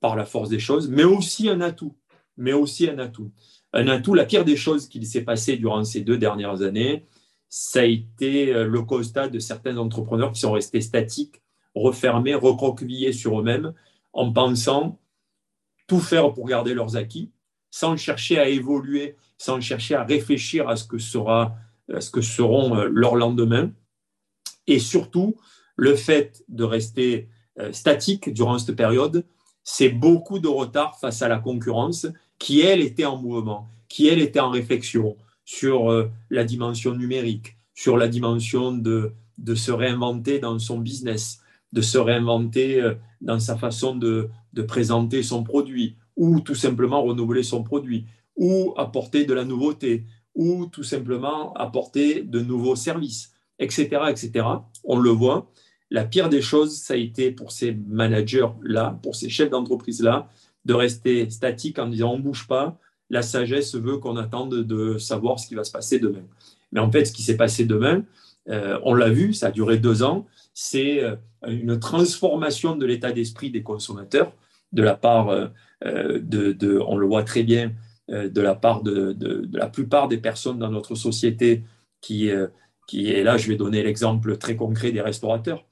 par 0.00 0.16
la 0.16 0.24
force 0.24 0.48
des 0.48 0.58
choses, 0.58 0.88
mais 0.88 1.04
aussi 1.04 1.48
un 1.48 1.60
atout. 1.60 1.94
Mais 2.36 2.52
aussi 2.52 2.88
un 2.88 2.98
atout. 2.98 3.30
Un 3.72 3.86
atout, 3.88 4.14
la 4.14 4.24
pire 4.24 4.44
des 4.44 4.56
choses 4.56 4.88
qui 4.88 5.04
s'est 5.04 5.22
passée 5.22 5.56
durant 5.56 5.84
ces 5.84 6.00
deux 6.00 6.18
dernières 6.18 6.62
années, 6.62 7.06
ça 7.48 7.80
a 7.80 7.84
été 7.84 8.54
euh, 8.54 8.66
le 8.66 8.82
constat 8.82 9.28
de 9.28 9.38
certains 9.38 9.76
entrepreneurs 9.76 10.32
qui 10.32 10.40
sont 10.40 10.52
restés 10.52 10.80
statiques, 10.80 11.42
refermés, 11.74 12.34
recroquevillés 12.34 13.12
sur 13.12 13.38
eux-mêmes, 13.38 13.74
en 14.12 14.32
pensant 14.32 14.98
tout 15.86 16.00
faire 16.00 16.32
pour 16.32 16.46
garder 16.46 16.74
leurs 16.74 16.96
acquis, 16.96 17.30
sans 17.70 17.96
chercher 17.96 18.38
à 18.38 18.48
évoluer, 18.48 19.16
sans 19.38 19.60
chercher 19.60 19.94
à 19.94 20.04
réfléchir 20.04 20.68
à 20.68 20.76
ce 20.76 20.84
que, 20.84 20.98
sera, 20.98 21.56
à 21.92 22.00
ce 22.00 22.10
que 22.10 22.20
seront 22.20 22.76
euh, 22.76 22.88
leurs 22.92 23.16
lendemains. 23.16 23.70
Et 24.66 24.78
surtout, 24.78 25.36
le 25.76 25.94
fait 25.96 26.44
de 26.48 26.64
rester 26.64 27.28
euh, 27.58 27.72
statique 27.72 28.32
durant 28.32 28.58
cette 28.58 28.76
période, 28.76 29.24
c'est 29.62 29.88
beaucoup 29.88 30.38
de 30.40 30.48
retard 30.48 30.98
face 30.98 31.22
à 31.22 31.28
la 31.28 31.38
concurrence 31.38 32.06
qui, 32.38 32.60
elle, 32.60 32.80
était 32.80 33.04
en 33.04 33.16
mouvement, 33.16 33.68
qui, 33.88 34.08
elle, 34.08 34.20
était 34.20 34.40
en 34.40 34.50
réflexion 34.50 35.16
sur 35.44 35.90
euh, 35.90 36.10
la 36.28 36.44
dimension 36.44 36.94
numérique, 36.94 37.56
sur 37.74 37.96
la 37.96 38.08
dimension 38.08 38.72
de, 38.72 39.14
se 39.54 39.72
réinventer 39.72 40.38
dans 40.38 40.58
son 40.58 40.78
business, 40.78 41.40
de 41.72 41.80
se 41.80 41.98
réinventer 41.98 42.94
dans 43.22 43.38
sa 43.38 43.56
façon 43.56 43.96
de 43.96 44.28
présenter 44.68 45.22
son 45.22 45.44
produit, 45.44 45.96
ou 46.20 46.40
tout 46.40 46.54
simplement 46.54 47.02
renouveler 47.02 47.42
son 47.42 47.62
produit, 47.62 48.04
ou 48.36 48.74
apporter 48.76 49.24
de 49.24 49.32
la 49.32 49.46
nouveauté, 49.46 50.04
ou 50.34 50.66
tout 50.66 50.82
simplement 50.82 51.54
apporter 51.54 52.20
de 52.20 52.40
nouveaux 52.40 52.76
services, 52.76 53.32
etc. 53.58 53.88
etc. 54.10 54.46
On 54.84 54.98
le 54.98 55.08
voit, 55.08 55.50
la 55.90 56.04
pire 56.04 56.28
des 56.28 56.42
choses, 56.42 56.76
ça 56.76 56.92
a 56.92 56.98
été 56.98 57.30
pour 57.30 57.52
ces 57.52 57.72
managers-là, 57.72 58.98
pour 59.02 59.16
ces 59.16 59.30
chefs 59.30 59.48
d'entreprise-là, 59.48 60.28
de 60.66 60.74
rester 60.74 61.28
statique 61.30 61.78
en 61.78 61.88
disant 61.88 62.12
on 62.12 62.18
ne 62.18 62.22
bouge 62.22 62.46
pas. 62.46 62.78
La 63.08 63.22
sagesse 63.22 63.74
veut 63.74 63.96
qu'on 63.96 64.18
attende 64.18 64.54
de 64.54 64.98
savoir 64.98 65.40
ce 65.40 65.48
qui 65.48 65.54
va 65.54 65.64
se 65.64 65.72
passer 65.72 65.98
demain. 65.98 66.22
Mais 66.70 66.80
en 66.80 66.92
fait, 66.92 67.06
ce 67.06 67.12
qui 67.12 67.22
s'est 67.22 67.38
passé 67.38 67.64
demain, 67.64 68.04
euh, 68.50 68.78
on 68.84 68.92
l'a 68.92 69.08
vu, 69.08 69.32
ça 69.32 69.46
a 69.46 69.50
duré 69.50 69.78
deux 69.78 70.02
ans, 70.02 70.26
c'est 70.52 71.02
euh, 71.02 71.16
une 71.48 71.80
transformation 71.80 72.76
de 72.76 72.84
l'état 72.84 73.10
d'esprit 73.10 73.50
des 73.50 73.62
consommateurs 73.62 74.32
de 74.72 74.82
la 74.82 74.94
part 74.94 75.30
euh, 75.30 75.48
de, 76.20 76.78
on 76.86 76.96
le 76.96 77.06
voit 77.06 77.24
très 77.24 77.42
bien, 77.42 77.72
de 78.08 78.40
la 78.40 78.56
part 78.56 78.82
de, 78.82 79.12
de, 79.12 79.48
la 79.52 79.68
plupart 79.68 80.08
des 80.08 80.18
personnes 80.18 80.58
dans 80.58 80.70
notre 80.70 80.96
société 80.96 81.62
qui, 82.00 82.28
qui 82.88 83.06
et 83.06 83.22
là 83.22 83.36
je 83.36 83.46
vais 83.46 83.56
donner 83.56 83.84
l'exemple 83.84 84.36
très 84.36 84.56
concret 84.56 84.90
des 84.90 85.00
restaurateurs. 85.00 85.64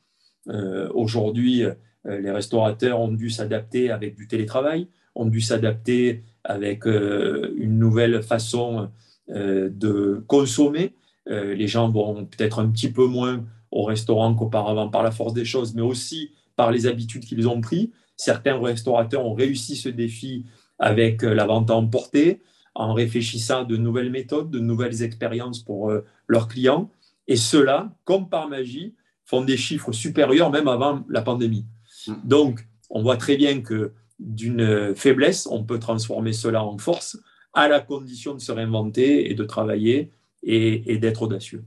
Euh, 0.48 0.88
aujourd'hui, 0.94 1.62
euh, 1.64 1.74
les 2.04 2.30
restaurateurs 2.30 3.00
ont 3.00 3.12
dû 3.12 3.30
s'adapter 3.30 3.90
avec 3.90 4.16
du 4.16 4.28
télétravail, 4.28 4.88
ont 5.14 5.26
dû 5.26 5.40
s'adapter 5.40 6.22
avec 6.44 6.87
euh, 6.87 7.54
une 7.56 7.78
nouvelle 7.78 8.22
façon 8.22 8.90
de 9.30 10.24
consommer. 10.26 10.94
les 11.26 11.66
gens 11.66 11.90
vont 11.90 12.24
peut-être 12.24 12.61
un 12.61 12.70
petit 12.70 12.90
peu 12.90 13.06
moins 13.06 13.44
au 13.70 13.84
restaurant 13.84 14.34
qu'auparavant 14.34 14.88
par 14.88 15.02
la 15.02 15.11
force 15.11 15.34
des 15.34 15.44
choses, 15.44 15.74
mais 15.74 15.82
aussi 15.82 16.30
par 16.56 16.70
les 16.72 16.87
habitudes 16.87 17.26
qu'ils 17.26 17.46
ont 17.46 17.61
pris. 17.61 17.92
Certains 18.18 18.61
restaurateurs 18.61 19.24
ont 19.24 19.33
réussi 19.33 19.76
ce 19.76 19.88
défi 19.88 20.44
avec 20.78 21.22
la 21.22 21.46
vente 21.46 21.70
à 21.70 21.74
emporter, 21.74 22.42
en 22.74 22.92
réfléchissant 22.92 23.62
à 23.62 23.64
de 23.64 23.78
nouvelles 23.78 24.11
méthodes, 24.11 24.50
de 24.50 24.59
nouvelles 24.59 25.02
expériences 25.02 25.61
pour 25.61 25.90
leurs 26.26 26.48
clients. 26.48 26.90
Et 27.26 27.37
cela, 27.37 27.96
comme 28.04 28.28
par 28.28 28.48
magie, 28.48 28.94
font 29.24 29.42
des 29.42 29.57
chiffres 29.57 29.92
supérieurs 29.92 30.50
même 30.50 30.68
avant 30.68 31.04
la 31.09 31.22
pandémie. 31.22 31.66
Mm. 32.07 32.14
Donc, 32.24 32.68
on 32.90 33.02
voit 33.02 33.16
très 33.16 33.37
bien 33.37 33.62
que 33.62 33.92
d'une 34.18 34.94
faiblesse, 34.96 35.46
on 35.50 35.64
peut 35.64 35.78
transformer 35.78 36.33
cela 36.33 36.64
en 36.64 36.78
force 36.78 37.18
à 37.52 37.68
la 37.68 37.81
condition 37.81 38.35
de 38.35 38.40
se 38.40 38.52
réinventer 38.52 39.31
et 39.31 39.35
de 39.35 39.44
travailler 39.44 40.11
et, 40.42 40.98
d'être 40.98 41.22
audacieux. 41.22 41.64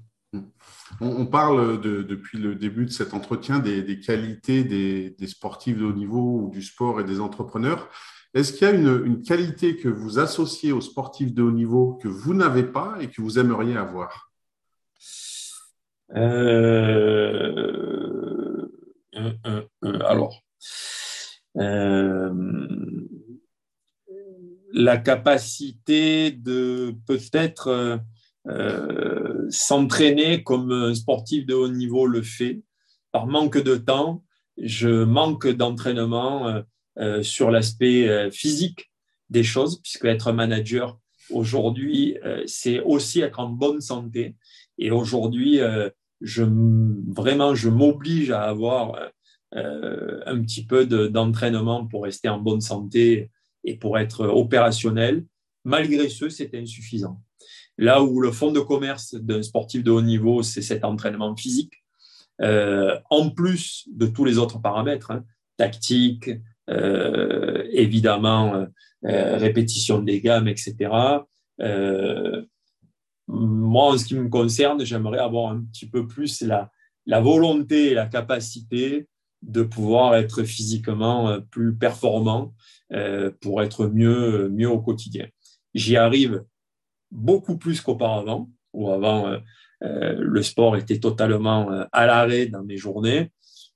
On, 0.99 1.25
parle 1.25 1.81
depuis 1.81 2.37
le 2.37 2.55
début 2.55 2.85
de 2.85 2.91
cet 2.91 3.13
entretien 3.13 3.59
des, 3.59 3.99
qualités 3.99 4.63
des, 4.63 5.27
sportifs 5.27 5.77
de 5.77 5.85
haut 5.85 5.93
niveau 5.93 6.41
ou 6.41 6.49
du 6.51 6.61
sport 6.61 6.99
et 6.99 7.03
des 7.03 7.19
entrepreneurs. 7.19 7.89
Est-ce 8.33 8.53
qu'il 8.53 8.67
y 8.67 8.71
a 8.71 8.73
une, 8.73 9.21
qualité 9.23 9.77
que 9.77 9.89
vous 9.89 10.19
associez 10.19 10.71
aux 10.71 10.81
sportifs 10.81 11.33
de 11.33 11.41
haut 11.41 11.51
niveau 11.51 11.95
que 12.01 12.07
vous 12.07 12.33
n'avez 12.33 12.63
pas 12.63 12.97
et 13.01 13.07
que 13.07 13.21
vous 13.21 13.39
aimeriez 13.39 13.77
avoir? 13.77 14.31
Euh, 16.15 17.07
alors, 20.05 20.43
euh, 21.57 22.33
la 24.73 24.97
capacité 24.97 26.31
de 26.31 26.95
peut-être 27.05 27.99
euh, 29.41 29.47
s'entraîner 29.49 30.43
comme 30.43 30.71
un 30.71 30.95
sportif 30.95 31.45
de 31.45 31.53
haut 31.53 31.67
niveau 31.67 32.05
le 32.05 32.21
fait. 32.21 32.61
Par 33.11 33.27
manque 33.27 33.57
de 33.57 33.75
temps, 33.75 34.23
je 34.57 35.03
manque 35.03 35.47
d'entraînement 35.47 36.63
sur 37.23 37.51
l'aspect 37.51 38.29
physique 38.31 38.91
des 39.29 39.43
choses, 39.43 39.81
puisque 39.81 40.05
être 40.05 40.31
manager 40.31 40.97
aujourd'hui, 41.29 42.17
c'est 42.45 42.79
aussi 42.79 43.19
être 43.19 43.39
en 43.39 43.49
bonne 43.49 43.81
santé. 43.81 44.35
Et 44.77 44.91
aujourd'hui, 44.91 45.59
je, 46.21 46.43
vraiment, 47.11 47.53
je 47.53 47.67
m'oblige 47.67 48.31
à 48.31 48.43
avoir 48.43 49.11
euh, 49.53 50.21
un 50.25 50.41
petit 50.41 50.65
peu 50.65 50.85
d'entraînement 50.85 51.85
pour 51.85 52.03
rester 52.03 52.29
en 52.29 52.39
bonne 52.39 52.61
santé 52.61 53.29
et 53.65 53.75
pour 53.75 53.99
être 53.99 54.25
opérationnel. 54.25 55.25
Malgré 55.65 56.07
ce, 56.07 56.29
c'est 56.29 56.55
insuffisant. 56.55 57.21
Là 57.81 58.01
où 58.01 58.21
le 58.21 58.31
fond 58.31 58.51
de 58.51 58.61
commerce 58.61 59.15
d'un 59.15 59.43
sportif 59.43 59.83
de 59.83 59.91
haut 59.91 60.01
niveau, 60.01 60.41
c'est 60.43 60.61
cet 60.61 60.85
entraînement 60.85 61.35
physique, 61.35 61.73
euh, 62.41 62.97
en 63.09 63.29
plus 63.29 63.89
de 63.91 64.05
tous 64.05 64.23
les 64.23 64.37
autres 64.37 64.59
paramètres, 64.59 65.11
hein, 65.11 65.25
tactique, 65.57 66.29
euh, 66.69 67.67
évidemment, 67.71 68.67
répétition 69.03 69.99
des 69.99 70.21
gammes, 70.21 70.47
etc 70.47 70.89
moi, 73.31 73.93
en 73.93 73.97
ce 73.97 74.05
qui 74.05 74.15
me 74.15 74.29
concerne, 74.29 74.83
j'aimerais 74.83 75.19
avoir 75.19 75.51
un 75.51 75.61
petit 75.61 75.87
peu 75.87 76.07
plus 76.07 76.41
la, 76.41 76.69
la 77.05 77.21
volonté 77.21 77.91
et 77.91 77.93
la 77.93 78.07
capacité 78.07 79.07
de 79.41 79.63
pouvoir 79.63 80.15
être 80.15 80.43
physiquement 80.43 81.29
euh, 81.29 81.39
plus 81.39 81.75
performant 81.75 82.53
euh, 82.91 83.31
pour 83.41 83.63
être 83.63 83.87
mieux, 83.87 84.49
mieux 84.49 84.69
au 84.69 84.79
quotidien. 84.79 85.27
J'y 85.73 85.97
arrive 85.97 86.43
beaucoup 87.11 87.57
plus 87.57 87.81
qu'auparavant, 87.81 88.49
où 88.73 88.89
avant 88.89 89.37
euh, 89.83 90.15
le 90.17 90.43
sport 90.43 90.77
était 90.77 90.99
totalement 90.99 91.69
à 91.91 92.05
l'arrêt 92.05 92.45
dans 92.47 92.63
mes 92.63 92.77
journées. 92.77 93.31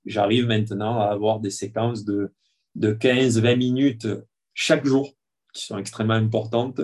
J'arrive 0.05 0.47
maintenant 0.47 0.99
à 0.99 1.05
avoir 1.05 1.39
des 1.39 1.49
séquences 1.49 2.05
de, 2.05 2.31
de 2.75 2.93
15-20 2.93 3.57
minutes 3.57 4.07
chaque 4.53 4.85
jour 4.85 5.11
qui 5.53 5.65
sont 5.65 5.77
extrêmement 5.77 6.13
importantes 6.13 6.81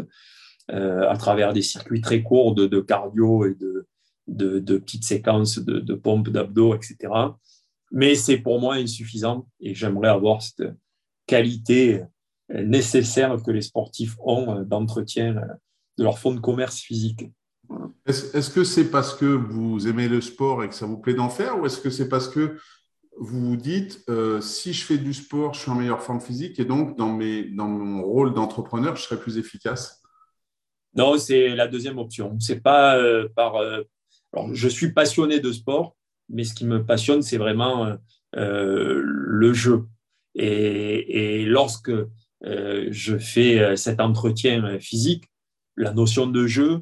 euh, 0.72 1.10
à 1.10 1.18
travers 1.18 1.54
des 1.54 1.62
circuits 1.62 2.02
très 2.02 2.24
courts 2.24 2.56
de, 2.56 2.80
cardio 2.80 3.46
et 3.46 3.56
de, 3.56 3.88
de, 4.28 4.78
petites 4.78 5.04
séquences 5.04 5.60
de, 5.60 5.80
de 5.80 5.94
pompes 5.94 6.30
d'abdos, 6.30 6.76
etc. 6.76 6.98
Mais 7.92 8.16
c'est 8.16 8.38
pour 8.38 8.60
moi 8.60 8.76
insuffisant 8.76 9.48
et 9.60 9.76
j'aimerais 9.76 10.10
avoir 10.10 10.42
cette 10.42 10.74
qualité 11.28 12.04
nécessaire 12.50 13.38
que 13.44 13.52
les 13.52 13.62
sportifs 13.62 14.16
ont 14.20 14.62
d'entretien 14.64 15.42
de 15.98 16.04
leur 16.04 16.20
fonds 16.20 16.34
de 16.34 16.40
commerce 16.40 16.80
physique. 16.80 17.26
Est-ce 18.06 18.50
que 18.50 18.64
c'est 18.64 18.90
parce 18.90 19.14
que 19.14 19.26
vous 19.26 19.88
aimez 19.88 20.08
le 20.08 20.22
sport 20.22 20.64
et 20.64 20.70
que 20.70 20.76
ça 20.76 20.86
vous 20.86 20.98
plaît 20.98 21.14
d'en 21.14 21.30
faire 21.30 21.60
ou 21.60 21.66
est-ce 21.66 21.80
que 21.80 21.90
c'est 21.90 22.10
parce 22.10 22.28
que 22.28 22.58
vous 23.18 23.50
vous 23.50 23.56
dites, 23.56 24.04
euh, 24.10 24.42
si 24.42 24.74
je 24.74 24.84
fais 24.84 24.98
du 24.98 25.14
sport, 25.14 25.54
je 25.54 25.62
suis 25.62 25.72
en 25.72 25.76
meilleure 25.76 26.02
forme 26.02 26.22
physique 26.22 26.60
et 26.60 26.66
donc 26.66 26.98
dans, 26.98 27.12
mes, 27.12 27.44
dans 27.44 27.68
mon 27.68 28.04
rôle 28.04 28.34
d'entrepreneur, 28.34 28.96
je 28.96 29.04
serai 29.04 29.20
plus 29.20 29.38
efficace? 29.38 30.02
Non, 30.96 31.18
c'est 31.18 31.50
la 31.50 31.68
deuxième 31.68 32.00
option. 32.00 32.36
C'est 32.40 32.62
pas 32.62 32.98
euh, 32.98 33.30
par. 33.36 33.58
Euh, 33.58 33.84
alors, 34.34 34.54
je 34.54 34.68
suis 34.68 34.92
passionné 34.92 35.40
de 35.40 35.52
sport, 35.52 35.96
mais 36.30 36.44
ce 36.44 36.54
qui 36.54 36.66
me 36.66 36.84
passionne, 36.84 37.22
c'est 37.22 37.38
vraiment 37.38 37.96
le 38.34 39.54
jeu. 39.54 39.86
Et, 40.36 41.44
lorsque 41.46 41.92
je 42.42 43.18
fais 43.18 43.76
cet 43.76 44.00
entretien 44.00 44.80
physique, 44.80 45.26
la 45.76 45.94
notion 45.94 46.28
de 46.28 46.48
jeu 46.48 46.82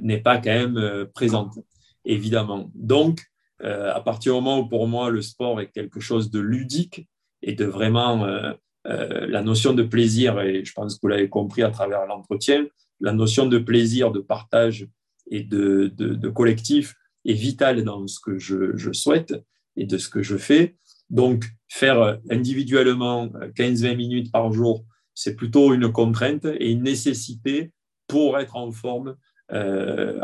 n'est 0.00 0.20
pas 0.20 0.38
quand 0.38 0.50
même 0.50 1.06
présente, 1.14 1.58
évidemment. 2.04 2.70
Donc, 2.74 3.22
à 3.60 4.00
partir 4.00 4.32
du 4.32 4.40
moment 4.40 4.60
où 4.60 4.68
pour 4.68 4.88
moi 4.88 5.10
le 5.10 5.22
sport 5.22 5.60
est 5.60 5.70
quelque 5.70 6.00
chose 6.00 6.30
de 6.30 6.40
ludique 6.40 7.08
et 7.42 7.54
de 7.54 7.64
vraiment 7.64 8.26
la 8.84 9.42
notion 9.42 9.72
de 9.72 9.82
plaisir, 9.82 10.40
et 10.40 10.64
je 10.64 10.72
pense 10.72 10.96
que 10.96 11.00
vous 11.02 11.08
l'avez 11.08 11.28
compris 11.28 11.62
à 11.62 11.70
travers 11.70 12.06
l'entretien, 12.06 12.66
la 13.02 13.12
notion 13.12 13.46
de 13.46 13.58
plaisir, 13.58 14.12
de 14.12 14.20
partage 14.20 14.88
et 15.30 15.42
de, 15.42 16.28
collectif 16.28 16.94
est 17.24 17.34
vitale 17.34 17.84
dans 17.84 18.06
ce 18.06 18.18
que 18.20 18.38
je, 18.38 18.92
souhaite 18.92 19.34
et 19.76 19.84
de 19.86 19.98
ce 19.98 20.08
que 20.08 20.22
je 20.22 20.36
fais. 20.36 20.76
Donc, 21.10 21.44
faire 21.68 22.18
individuellement 22.30 23.26
15-20 23.56 23.96
minutes 23.96 24.32
par 24.32 24.52
jour, 24.52 24.84
c'est 25.14 25.36
plutôt 25.36 25.74
une 25.74 25.92
contrainte 25.92 26.46
et 26.46 26.70
une 26.70 26.82
nécessité 26.82 27.72
pour 28.12 28.38
être 28.38 28.56
en 28.56 28.70
forme 28.70 29.16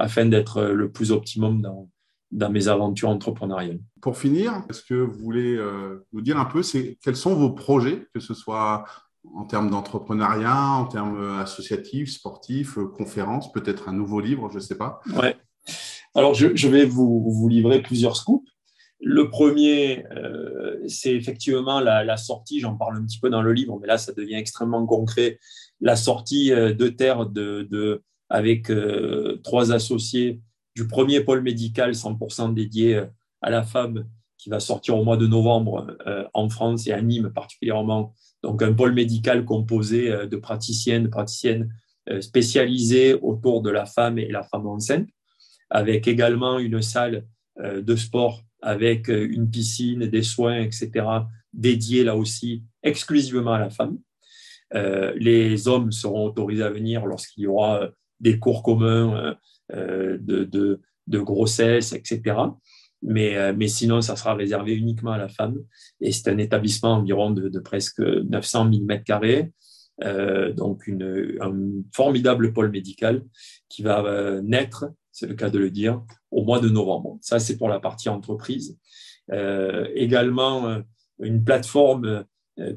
afin 0.07 0.25
d'être 0.25 0.63
le 0.63 0.91
plus 0.91 1.11
optimum 1.13 1.61
dans, 1.61 1.91
dans 2.31 2.51
mes 2.51 2.69
aventures 2.69 3.09
entrepreneuriales. 3.09 3.81
Pour 4.01 4.19
finir, 4.19 4.63
est-ce 4.69 4.83
que 4.83 4.95
vous 4.95 5.19
voulez 5.19 5.55
euh, 5.55 6.07
nous 6.13 6.21
dire 6.21 6.39
un 6.39 6.45
peu 6.45 6.63
quels 7.03 7.17
sont 7.17 7.35
vos 7.35 7.51
projets, 7.51 8.07
que 8.13 8.21
ce 8.21 8.35
soit 8.35 8.85
en 9.35 9.45
termes 9.45 9.71
d'entrepreneuriat, 9.71 10.73
en 10.73 10.87
termes 10.87 11.19
euh, 11.19 11.41
associatifs, 11.41 12.11
sportifs, 12.11 12.79
euh, 12.79 12.87
conférences, 12.87 13.53
peut-être 13.53 13.89
un 13.89 13.93
nouveau 13.93 14.21
livre, 14.21 14.49
je 14.51 14.57
ne 14.57 14.61
sais 14.61 14.77
pas. 14.77 15.01
Ouais. 15.15 15.37
Alors, 16.15 16.35
je, 16.35 16.69
vais 16.69 16.85
vous, 16.85 17.31
vous, 17.31 17.49
livrer 17.49 17.83
plusieurs 17.83 18.17
scoops. 18.17 18.49
Le 19.01 19.31
premier, 19.31 20.05
c'est 20.89 21.15
effectivement 21.15 21.81
la, 21.81 22.17
sortie, 22.17 22.59
j'en 22.59 22.77
parle 22.77 22.97
un 22.97 23.05
petit 23.05 23.21
peu 23.21 23.31
dans 23.31 23.43
le 23.43 23.53
livre, 23.53 23.79
mais 23.81 23.87
là, 23.87 23.97
ça 23.97 24.13
devient 24.13 24.35
extrêmement 24.35 24.85
concret, 24.87 25.39
la 25.81 25.95
sortie 25.95 26.51
de 26.51 26.89
terre 26.89 27.27
de, 27.27 28.03
avec 28.29 28.73
trois 29.45 29.73
associés 29.73 30.41
du 30.79 30.87
premier 30.87 31.23
pôle 31.23 31.43
médical 31.43 31.91
100% 31.91 32.55
dédié 32.55 32.95
euh, 32.95 33.07
à 33.43 33.51
la 33.51 33.65
femme 33.65 34.07
qui 34.37 34.49
va 34.49 34.61
sortir 34.61 34.97
au 34.97 35.03
mois 35.03 35.17
de 35.17 35.27
novembre 35.27 35.89
euh, 36.07 36.25
en 36.35 36.49
France 36.49 36.87
et 36.87 36.93
à 36.93 37.03
Nîmes 37.03 37.33
particulièrement. 37.35 38.15
Donc 38.45 38.63
un 38.63 38.73
pôle 38.73 38.95
médical 38.95 39.45
composé 39.45 40.09
euh, 40.09 40.27
de 40.29 40.37
praticiennes, 40.37 41.03
de 41.03 41.09
praticiennes 41.09 41.69
spécialisées 42.21 43.15
autour 43.15 43.61
de 43.61 43.69
la 43.69 43.85
femme 43.85 44.19
et 44.19 44.29
la 44.29 44.43
femme 44.43 44.67
enceinte, 44.67 45.09
avec 45.69 46.09
également 46.09 46.59
une 46.59 46.81
salle 46.81 47.27
de 47.59 47.97
sport 47.97 48.43
avec 48.63 49.09
une 49.09 49.51
piscine, 49.51 50.07
des 50.07 50.23
soins, 50.23 50.61
etc., 50.61 51.07
dédiés 51.53 52.05
là 52.05 52.17
aussi 52.17 52.63
exclusivement 52.83 53.55
à 53.55 53.59
la 53.59 53.71
femme. 53.71 53.99
les 55.17 55.67
hommes 55.69 55.91
seront 55.91 56.27
autorisés 56.27 56.63
à 56.63 56.71
venir 56.71 57.07
lorsqu'il 57.07 57.45
y 57.45 57.47
aura 57.47 57.89
des 58.21 58.39
cours 58.39 58.63
communs, 58.63 59.37
euh, 59.75 60.17
de, 60.19 60.45
de, 61.07 61.19
grossesse, 61.21 61.93
etc. 61.93 62.37
Mais, 63.03 63.37
euh, 63.37 63.53
mais, 63.55 63.69
sinon, 63.69 64.01
ça 64.01 64.17
sera 64.17 64.35
réservé 64.35 64.75
uniquement 64.75 65.13
à 65.13 65.19
la 65.19 65.29
femme. 65.29 65.59
Et 66.01 66.11
c'est 66.11 66.31
un 66.31 66.39
établissement 66.39 66.95
environ 66.95 67.31
de, 67.31 67.59
presque 67.61 68.01
900 68.01 68.71
000 68.73 68.85
mètres 68.85 69.05
carrés, 69.05 69.53
euh, 70.05 70.53
donc 70.53 70.87
une, 70.87 71.37
un 71.41 71.83
formidable 71.93 72.53
pôle 72.53 72.71
médical 72.71 73.25
qui 73.69 73.83
va 73.83 74.41
naître, 74.43 74.91
c'est 75.13 75.27
le 75.27 75.35
cas 75.35 75.51
de 75.51 75.59
le 75.59 75.71
dire, 75.71 76.03
au 76.31 76.45
mois 76.45 76.61
de 76.61 76.69
novembre. 76.69 77.19
Ça, 77.21 77.39
c'est 77.39 77.57
pour 77.57 77.69
la 77.69 77.81
partie 77.81 78.09
entreprise. 78.09 78.79
également, 79.95 80.83
une 81.21 81.45
plateforme 81.45 82.25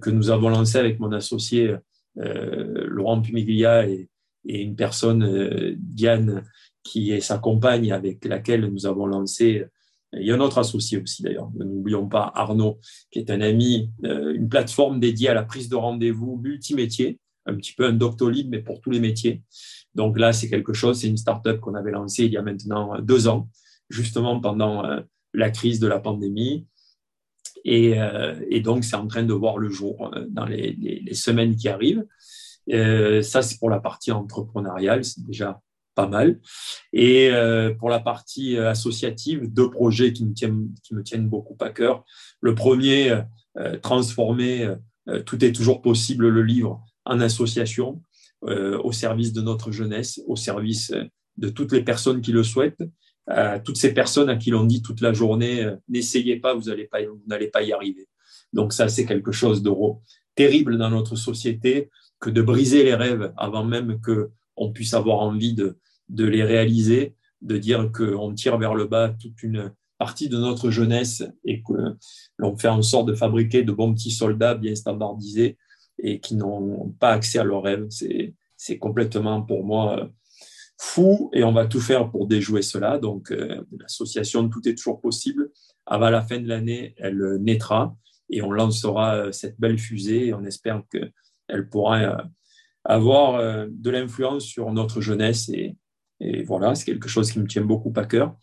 que 0.01 0.09
nous 0.09 0.29
avons 0.31 0.49
lancée 0.49 0.79
avec 0.79 0.99
mon 0.99 1.11
associé 1.11 1.75
Laurent 2.15 3.21
Pumiglia 3.21 3.87
et, 3.87 4.09
et 4.45 4.61
une 4.61 4.75
personne, 4.75 5.75
Diane 5.77 6.43
qui 6.83 7.11
est 7.11 7.21
sa 7.21 7.37
compagne 7.37 7.91
avec 7.91 8.25
laquelle 8.25 8.65
nous 8.65 8.85
avons 8.85 9.05
lancé, 9.05 9.65
il 10.13 10.25
y 10.25 10.31
a 10.31 10.35
un 10.35 10.39
autre 10.39 10.57
associé 10.57 11.01
aussi 11.01 11.23
d'ailleurs, 11.23 11.49
n'oublions 11.55 12.07
pas 12.07 12.31
Arnaud, 12.35 12.79
qui 13.11 13.19
est 13.19 13.31
un 13.31 13.41
ami, 13.41 13.91
euh, 14.03 14.33
une 14.33 14.49
plateforme 14.49 14.99
dédiée 14.99 15.29
à 15.29 15.33
la 15.33 15.43
prise 15.43 15.69
de 15.69 15.75
rendez-vous 15.75 16.37
multimétier, 16.37 17.19
un 17.45 17.55
petit 17.55 17.73
peu 17.73 17.85
un 17.85 17.93
Doctolib, 17.93 18.49
mais 18.49 18.59
pour 18.59 18.81
tous 18.81 18.91
les 18.91 18.99
métiers. 18.99 19.41
Donc 19.95 20.19
là, 20.19 20.33
c'est 20.33 20.49
quelque 20.49 20.73
chose, 20.73 20.99
c'est 20.99 21.07
une 21.07 21.17
start-up 21.17 21.59
qu'on 21.59 21.75
avait 21.75 21.91
lancée 21.91 22.25
il 22.25 22.33
y 22.33 22.37
a 22.37 22.41
maintenant 22.41 22.99
deux 22.99 23.27
ans, 23.27 23.49
justement 23.89 24.39
pendant 24.39 24.85
euh, 24.85 24.99
la 25.33 25.49
crise 25.49 25.79
de 25.79 25.87
la 25.87 25.99
pandémie. 25.99 26.67
Et, 27.63 27.99
euh, 27.99 28.35
donc, 28.61 28.83
c'est 28.83 28.95
en 28.95 29.07
train 29.07 29.23
de 29.23 29.33
voir 29.33 29.57
le 29.57 29.69
jour 29.69 30.11
dans 30.29 30.45
les 30.45 31.13
semaines 31.13 31.55
qui 31.55 31.69
arrivent. 31.69 32.05
ça, 32.67 33.41
c'est 33.41 33.59
pour 33.59 33.69
la 33.69 33.79
partie 33.79 34.11
entrepreneuriale, 34.11 35.05
c'est 35.05 35.23
déjà 35.25 35.61
pas 36.01 36.07
mal. 36.07 36.39
Et 36.93 37.29
euh, 37.29 37.73
pour 37.75 37.89
la 37.89 37.99
partie 37.99 38.57
euh, 38.57 38.69
associative, 38.69 39.53
deux 39.53 39.69
projets 39.69 40.13
qui 40.13 40.25
me 40.25 40.33
tiennent, 40.33 40.69
qui 40.83 40.95
me 40.95 41.03
tiennent 41.03 41.29
beaucoup 41.29 41.57
à 41.59 41.69
cœur. 41.69 42.03
Le 42.41 42.55
premier, 42.55 43.21
euh, 43.57 43.77
transformer 43.81 44.75
Tout 45.25 45.43
est 45.43 45.51
toujours 45.51 45.81
possible, 45.81 46.29
le 46.29 46.43
livre, 46.43 46.73
en 47.05 47.19
association 47.19 48.01
au 48.89 48.91
service 48.91 49.33
de 49.33 49.41
notre 49.41 49.71
jeunesse, 49.71 50.21
au 50.25 50.35
service 50.35 50.93
de 51.37 51.49
toutes 51.49 51.73
les 51.73 51.83
personnes 51.83 52.21
qui 52.21 52.31
le 52.31 52.43
souhaitent, 52.43 52.83
toutes 53.65 53.77
ces 53.77 53.93
personnes 53.93 54.29
à 54.29 54.35
qui 54.35 54.51
l'on 54.51 54.63
dit 54.63 54.81
toute 54.81 55.01
la 55.01 55.13
journée, 55.13 55.55
n'essayez 55.89 56.37
pas, 56.37 56.53
vous 56.55 56.69
n'allez 56.69 56.87
pas, 56.87 56.99
pas 57.53 57.63
y 57.63 57.73
arriver. 57.73 58.07
Donc 58.53 58.73
ça, 58.73 58.87
c'est 58.87 59.05
quelque 59.05 59.31
chose 59.31 59.61
de 59.61 59.71
terrible 60.35 60.77
dans 60.77 60.89
notre 60.89 61.15
société 61.15 61.89
que 62.19 62.29
de 62.29 62.41
briser 62.41 62.83
les 62.83 62.95
rêves 62.95 63.33
avant 63.37 63.65
même 63.65 63.99
que 63.99 64.31
on 64.55 64.71
puisse 64.71 64.93
avoir 64.93 65.19
envie 65.19 65.53
de, 65.53 65.77
de 66.11 66.25
les 66.25 66.43
réaliser, 66.43 67.15
de 67.41 67.57
dire 67.57 67.91
qu'on 67.91 68.33
tire 68.33 68.57
vers 68.57 68.75
le 68.75 68.85
bas 68.85 69.09
toute 69.09 69.41
une 69.41 69.73
partie 69.97 70.29
de 70.29 70.37
notre 70.37 70.69
jeunesse 70.69 71.23
et 71.45 71.61
que 71.61 71.73
l'on 72.37 72.57
fait 72.57 72.67
en 72.67 72.81
sorte 72.81 73.07
de 73.07 73.13
fabriquer 73.13 73.63
de 73.63 73.71
bons 73.71 73.93
petits 73.93 74.11
soldats 74.11 74.55
bien 74.55 74.75
standardisés 74.75 75.57
et 75.99 76.19
qui 76.19 76.35
n'ont 76.35 76.95
pas 76.99 77.11
accès 77.11 77.39
à 77.39 77.43
leurs 77.43 77.63
rêves. 77.63 77.87
C'est 78.57 78.77
complètement 78.77 79.41
pour 79.41 79.63
moi 79.63 80.09
fou 80.77 81.29
et 81.33 81.43
on 81.43 81.51
va 81.51 81.67
tout 81.67 81.79
faire 81.79 82.09
pour 82.09 82.27
déjouer 82.27 82.63
cela. 82.63 82.97
Donc 82.97 83.31
euh, 83.31 83.63
l'association 83.79 84.49
Tout 84.49 84.67
est 84.67 84.75
toujours 84.75 84.99
possible, 84.99 85.51
avant 85.85 86.09
la 86.09 86.23
fin 86.23 86.39
de 86.39 86.47
l'année, 86.47 86.95
elle 86.97 87.37
naîtra 87.39 87.95
et 88.29 88.41
on 88.41 88.51
lancera 88.51 89.31
cette 89.31 89.59
belle 89.59 89.77
fusée 89.77 90.27
et 90.27 90.33
on 90.33 90.43
espère 90.43 90.81
qu'elle 90.91 91.69
pourra 91.69 91.99
euh, 91.99 92.23
avoir 92.83 93.35
euh, 93.35 93.67
de 93.69 93.89
l'influence 93.91 94.45
sur 94.45 94.71
notre 94.71 95.01
jeunesse. 95.01 95.49
Et, 95.49 95.75
voilà, 96.45 96.75
c'est 96.75 96.85
quelque 96.85 97.09
chose 97.09 97.31
qui 97.31 97.39
me 97.39 97.47
tient 97.47 97.63
beaucoup 97.63 97.93
à 97.95 98.05
cœur. 98.05 98.35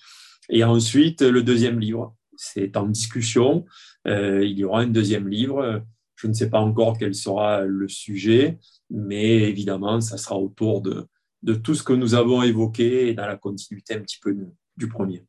Et 0.49 0.65
ensuite, 0.65 1.23
le 1.23 1.43
deuxième 1.43 1.79
livre, 1.79 2.15
c'est 2.37 2.77
en 2.77 2.87
discussion. 2.87 3.67
Euh, 4.07 4.45
il 4.45 4.59
y 4.59 4.65
aura 4.65 4.81
un 4.81 4.87
deuxième 4.87 5.29
livre. 5.29 5.83
Je 6.17 6.27
ne 6.27 6.33
sais 6.33 6.51
pas 6.51 6.61
encore 6.61 6.99
quel 6.99 7.15
sera 7.15 7.63
le 7.63 7.89
sujet, 7.89 8.59
mais 8.91 9.49
évidemment, 9.49 10.01
ça 10.01 10.17
sera 10.17 10.37
autour 10.37 10.81
de, 10.81 11.07
de 11.43 11.55
tout 11.55 11.75
ce 11.75 11.83
que 11.83 11.93
nous 11.93 12.15
avons 12.15 12.43
évoqué 12.43 13.09
et 13.09 13.15
dans 13.15 13.27
la 13.27 13.37
continuité 13.37 13.95
un 13.95 14.01
petit 14.01 14.19
peu 14.21 14.37
du 14.77 14.89
premier. 14.89 15.25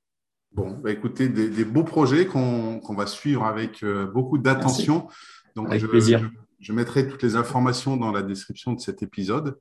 Bon, 0.52 0.72
bah 0.72 0.92
écoutez, 0.92 1.30
des, 1.30 1.66
beaux 1.66 1.84
projets 1.84 2.26
qu'on 2.26 2.96
va 2.96 3.06
suivre 3.06 3.46
avec 3.46 3.84
euh, 3.84 4.08
beaucoup 4.08 4.40
d'attention. 4.40 5.08
Donc, 5.56 5.68
avec 5.68 5.86
plaisir. 5.86 6.20
Je 6.20 6.28
mettrai 6.74 7.08
toutes 7.08 7.24
les 7.24 7.36
informations 7.36 7.98
dans 7.98 8.12
la 8.12 8.22
description 8.22 8.74
de 8.74 8.80
cet 8.80 9.02
épisode. 9.02 9.58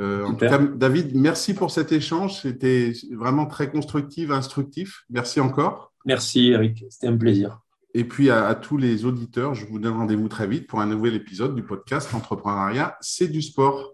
Euh, 0.00 0.24
en 0.24 0.34
tout 0.34 0.46
cas, 0.46 0.58
David, 0.58 1.14
merci 1.14 1.54
pour 1.54 1.70
cet 1.70 1.92
échange. 1.92 2.42
C'était 2.42 2.92
vraiment 3.12 3.46
très 3.46 3.70
constructif, 3.70 4.30
instructif. 4.30 5.04
Merci 5.10 5.40
encore. 5.40 5.92
Merci 6.04 6.48
Eric, 6.48 6.84
c'était 6.90 7.08
un 7.08 7.16
plaisir. 7.16 7.60
Et 7.94 8.04
puis 8.04 8.28
à, 8.30 8.54
tous 8.56 8.76
les 8.76 9.04
auditeurs, 9.04 9.54
je 9.54 9.66
vous 9.66 9.78
donne 9.78 9.94
rendez-vous 9.94 10.28
très 10.28 10.48
vite 10.48 10.66
pour 10.66 10.80
un 10.80 10.86
nouvel 10.86 11.14
épisode 11.14 11.54
du 11.54 11.62
podcast 11.62 12.12
Entrepreneuriat, 12.12 12.96
c'est 13.00 13.28
du 13.28 13.40
sport. 13.40 13.93